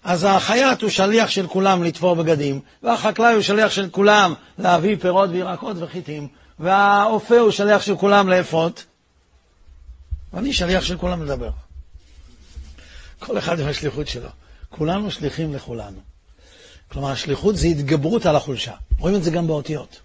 [0.03, 5.29] אז החייט הוא שליח של כולם לתפור בגדים, והחקלאי הוא שליח של כולם להביא פירות
[5.29, 6.27] וירקות וחיטים,
[6.59, 8.85] והאופה הוא שליח של כולם לאפות,
[10.35, 11.51] ואני שליח של כולם לדבר.
[13.19, 14.29] כל אחד עם השליחות שלו.
[14.69, 15.99] כולנו שליחים לכולנו.
[16.87, 18.75] כלומר, השליחות זה התגברות על החולשה.
[18.99, 19.99] רואים את זה גם באותיות.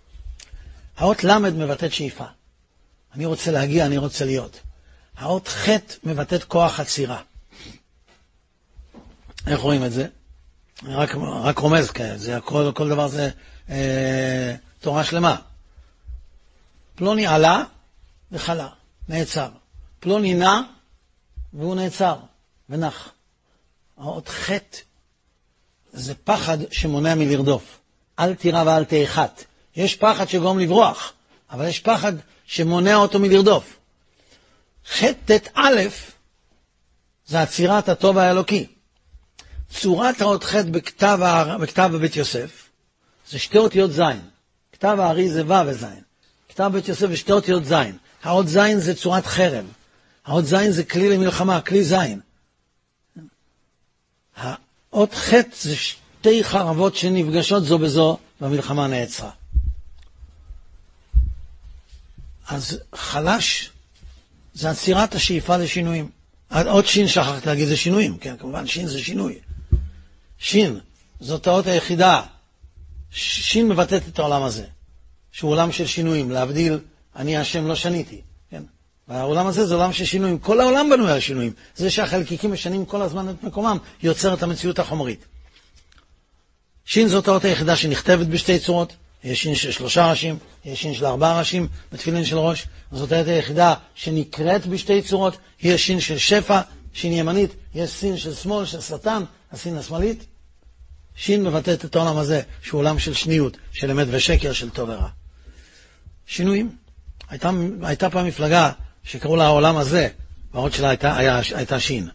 [0.96, 2.24] האות ל' מבטאת שאיפה.
[3.14, 4.60] אני רוצה להגיע, אני רוצה להיות.
[5.16, 5.68] האות ח'
[6.04, 7.22] מבטאת כוח עצירה.
[9.46, 10.06] איך רואים את זה?
[10.84, 11.10] רק,
[11.42, 13.30] רק רומז כעת, זה הכל, כל דבר זה
[13.70, 15.36] אה, תורה שלמה.
[16.94, 17.64] פלוני עלה
[18.32, 18.68] וחלה,
[19.08, 19.48] נעצר.
[20.00, 20.60] פלוני נע
[21.52, 22.16] והוא נעצר
[22.68, 23.12] ונח.
[23.98, 24.50] האות ח'
[25.92, 27.78] זה פחד שמונע מלרדוף.
[28.18, 29.44] אל תירא ואל תאחת.
[29.76, 31.12] יש פחד שגורם לברוח,
[31.50, 32.12] אבל יש פחד
[32.46, 33.76] שמונע אותו מלרדוף.
[34.88, 35.80] ח' ט' א'
[37.26, 38.66] זה עצירת הטוב האלוקי.
[39.70, 41.18] צורת האות ח' בכתב,
[41.60, 42.68] בכתב בבית יוסף
[43.30, 44.00] זה שתי אותיות ז'.
[44.72, 45.86] כתב הארי זה ו' וז'.
[46.48, 47.74] כתב בית יוסף זה שתי אותיות ז'.
[48.22, 49.64] האות ז' זה צורת חרב.
[50.26, 51.94] האות ז' זה כלי למלחמה, כלי ז'.
[54.36, 59.30] האות ח' זה שתי חרבות שנפגשות זו בזו, והמלחמה נעצרה.
[62.48, 63.70] אז חלש
[64.54, 66.10] זה עצירת השאיפה לשינויים.
[66.66, 69.38] עוד שין שכחתי להגיד זה שינויים, כן, כמובן שין זה שינוי.
[70.38, 70.80] שין,
[71.20, 72.22] זאת האות היחידה.
[73.10, 74.66] שין מבטאת את העולם הזה,
[75.32, 76.78] שהוא עולם של שינויים, להבדיל,
[77.16, 78.20] אני השם לא שניתי.
[79.10, 80.38] והעולם הזה זה עולם של שינויים.
[80.38, 81.52] כל העולם בנוי על שינויים.
[81.76, 85.24] זה שהחלקיקים משנים כל הזמן את מקומם, יוצר את המציאות החומרית.
[86.84, 88.92] שין זאת האות היחידה שנכתבת בשתי צורות,
[89.24, 93.26] יש שין של שלושה ראשים, יש שין של ארבעה ראשים בתפילין של ראש, זאת העת
[93.26, 96.60] היחידה שנקראת בשתי צורות, יש שין של שפע,
[96.92, 100.24] שין ימנית, יש סין של שמאל, של שטן, הסין השמאלית.
[101.16, 105.08] שין מבטאת את העולם הזה, שהוא עולם של שניות, של אמת ושקר, של טוב ורע.
[106.26, 106.76] שינויים.
[107.28, 107.50] הייתה,
[107.82, 108.72] הייתה פעם מפלגה
[109.10, 110.08] שקראו לה העולם הזה,
[110.54, 112.08] והאות שלה הייתה, היה, הייתה שין.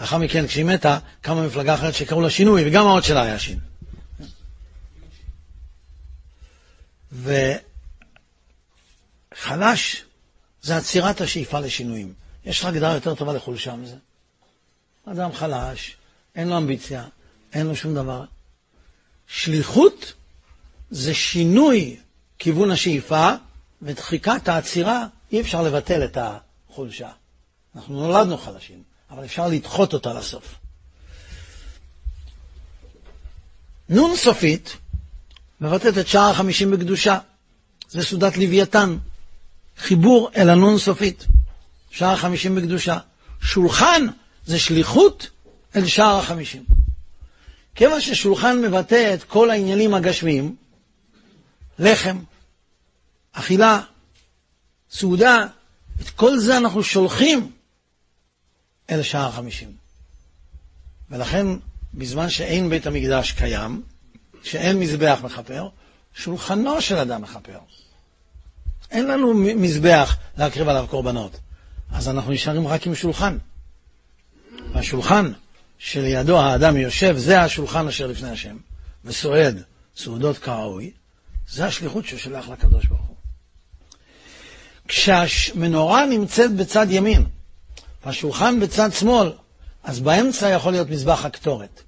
[0.00, 3.58] לאחר מכן, כשהיא מתה, קמה מפלגה אחרת שקראו לה שינוי, וגם האות שלה היה שין.
[9.32, 10.04] וחלש
[10.62, 12.12] זה עצירת השאיפה לשינויים.
[12.44, 13.96] יש לך הגדרה יותר טובה לחולשה מזה?
[15.06, 15.96] אדם חלש,
[16.36, 17.04] אין לו אמביציה,
[17.52, 18.24] אין לו שום דבר.
[19.26, 20.12] שליחות
[20.90, 21.96] זה שינוי
[22.38, 23.32] כיוון השאיפה
[23.82, 27.08] ודחיקת העצירה, אי אפשר לבטל את החולשה.
[27.76, 30.54] אנחנו נולדנו חלשים, אבל אפשר לדחות אותה לסוף.
[33.88, 34.76] נון סופית
[35.60, 37.18] מבטאת את שער החמישים בקדושה.
[37.88, 38.96] זה סעודת לוויתן.
[39.78, 41.26] חיבור אל הנון סופית.
[41.90, 42.98] שער החמישים בקדושה.
[43.40, 44.06] שולחן
[44.46, 45.30] זה שליחות
[45.76, 46.64] אל שער החמישים.
[47.74, 50.56] כיוון ששולחן מבטא את כל העניינים הגשמיים,
[51.78, 52.18] לחם,
[53.32, 53.80] אכילה,
[54.90, 55.46] סעודה,
[56.00, 57.52] את כל זה אנחנו שולחים
[58.90, 59.72] אל שער החמישים.
[61.10, 61.46] ולכן,
[61.94, 63.82] בזמן שאין בית המקדש קיים,
[64.42, 65.68] שאין מזבח מכפר,
[66.14, 67.58] שולחנו של אדם מכפר.
[68.90, 71.40] אין לנו מזבח להקריב עליו קורבנות,
[71.90, 73.38] אז אנחנו נשארים רק עם שולחן.
[74.72, 75.32] והשולחן
[75.78, 78.56] שלידו האדם יושב, זה השולחן אשר לפני השם,
[79.04, 79.62] וסועד
[79.96, 80.90] סעודות כראוי,
[81.48, 83.07] זה השליחות שהוא שלח לקדוש ברוך.
[84.88, 87.26] כשהמנורה נמצאת בצד ימין,
[88.04, 89.32] והשולחן בצד שמאל,
[89.82, 91.82] אז באמצע יכול להיות מזבח הקטורת.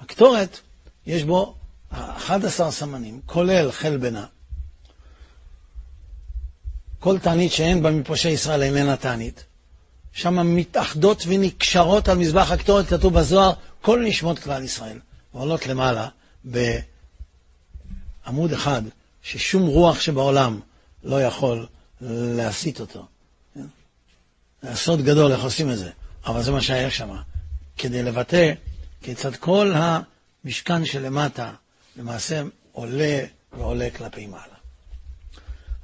[0.00, 0.58] הקטורת,
[1.06, 1.54] יש בו
[1.90, 4.26] 11 סמנים, כולל חלבנה.
[6.98, 9.44] כל תענית שאין בה מפושעי ישראל איננה תענית.
[10.12, 13.52] שם מתאחדות ונקשרות על מזבח הקטורת, כתוב בזוהר,
[13.82, 14.98] כל נשמות כלל ישראל,
[15.34, 16.08] ועולות למעלה
[16.44, 16.82] בעמוד
[18.52, 18.82] אחד,
[19.22, 20.60] ששום רוח שבעולם
[21.04, 21.66] לא יכול
[22.00, 23.06] להסיט אותו.
[24.62, 25.90] זה סוד גדול איך עושים את זה,
[26.26, 27.16] אבל זה מה שהיה שם,
[27.78, 28.52] כדי לבטא
[29.02, 31.52] כיצד כל המשכן שלמטה
[31.96, 32.42] למעשה
[32.72, 33.20] עולה
[33.52, 34.44] ועולה כלפי מעלה.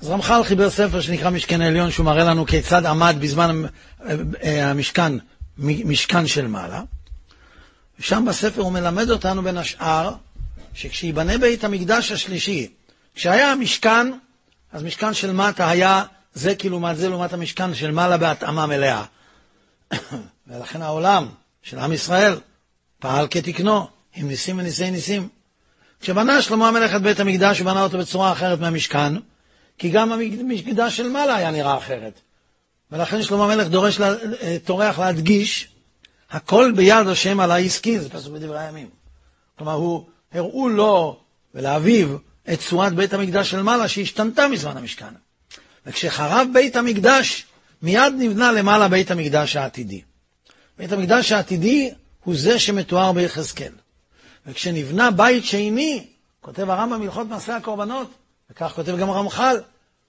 [0.01, 3.63] אז רמח"ל חיבר ספר שנקרא משכן העליון, שהוא מראה לנו כיצד עמד בזמן
[4.43, 5.13] אה, המשכן,
[5.59, 6.83] משכן של מעלה.
[8.01, 10.15] ושם בספר הוא מלמד אותנו בין השאר,
[10.75, 12.69] שכשייבנה בית המקדש השלישי,
[13.15, 14.07] כשהיה המשכן,
[14.73, 16.05] אז משכן של מטה היה
[16.35, 19.05] זה כלעומת זה לעומת המשכן של מעלה בהתאמה מלאה.
[20.47, 21.29] ולכן העולם
[21.63, 22.41] של עם ישראל
[22.99, 25.29] פעל כתקנו, עם ניסים וניסי ניסים.
[26.01, 29.13] כשבנה שלמה המלך את בית המקדש, הוא בנה אותו בצורה אחרת מהמשכן,
[29.79, 32.21] כי גם המקדש של מעלה היה נראה אחרת.
[32.93, 35.69] ולכן שלמה המלך דורש, אה, טורח להדגיש,
[36.31, 38.89] הכל ביד השם על העסקי, זה פסוק בדברי הימים.
[39.59, 41.21] כלומר, הוא, הראו לו
[41.55, 42.09] ולאביו
[42.53, 45.15] את צורת בית המקדש של מעלה שהשתנתה מזמן המשכן.
[45.87, 47.47] וכשחרב בית המקדש,
[47.83, 50.03] מיד נבנה למעלה בית המקדש העתידי.
[50.79, 51.91] בית המקדש העתידי
[52.25, 53.73] הוא זה שמתואר ביחזקאל.
[54.47, 56.07] וכשנבנה בית שני,
[56.41, 58.11] כותב הרמב"ם הלכות מעשה הקורבנות,
[58.51, 59.57] וכך כותב גם הרמח"ל,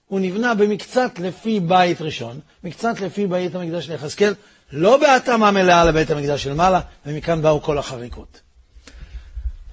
[0.06, 4.34] הוא נבנה במקצת לפי בית ראשון, מקצת לפי בית המקדש ליחזקאל,
[4.72, 8.40] לא בהתאמה מלאה לבית המקדש של מעלה, ומכאן באו כל החריקות.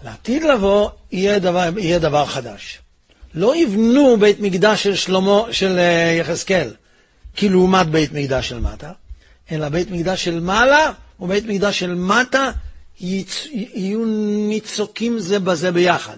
[0.05, 2.79] לעתיד לבוא יהיה דבר, יהיה דבר חדש.
[3.33, 6.73] לא יבנו בית מקדש של שלמה, של אה, יחזקאל,
[7.37, 8.91] כלעומת בית מקדש של מטה,
[9.51, 12.51] אלא בית מקדש של מעלה ובית מקדש של מטה
[13.01, 13.47] יצ...
[13.51, 14.05] יהיו
[14.47, 16.17] ניצוקים זה בזה ביחד.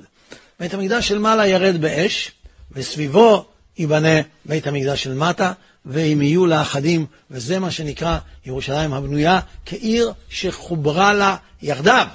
[0.60, 2.32] בית המקדש של מעלה ירד באש,
[2.72, 3.46] וסביבו
[3.78, 5.52] ייבנה בית המקדש של מטה,
[5.86, 12.08] והם יהיו לאחדים, וזה מה שנקרא ירושלים הבנויה, כעיר שחוברה לה יחדיו.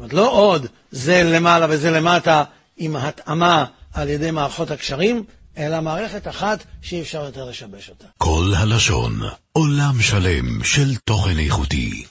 [0.00, 2.44] אומרת, לא עוד זה למעלה וזה למטה
[2.76, 5.24] עם התאמה על ידי מערכות הקשרים,
[5.58, 8.04] אלא מערכת אחת שאי אפשר יותר לשבש אותה.
[8.18, 9.20] כל הלשון,
[9.52, 12.04] עולם שלם של תוכן איכותי.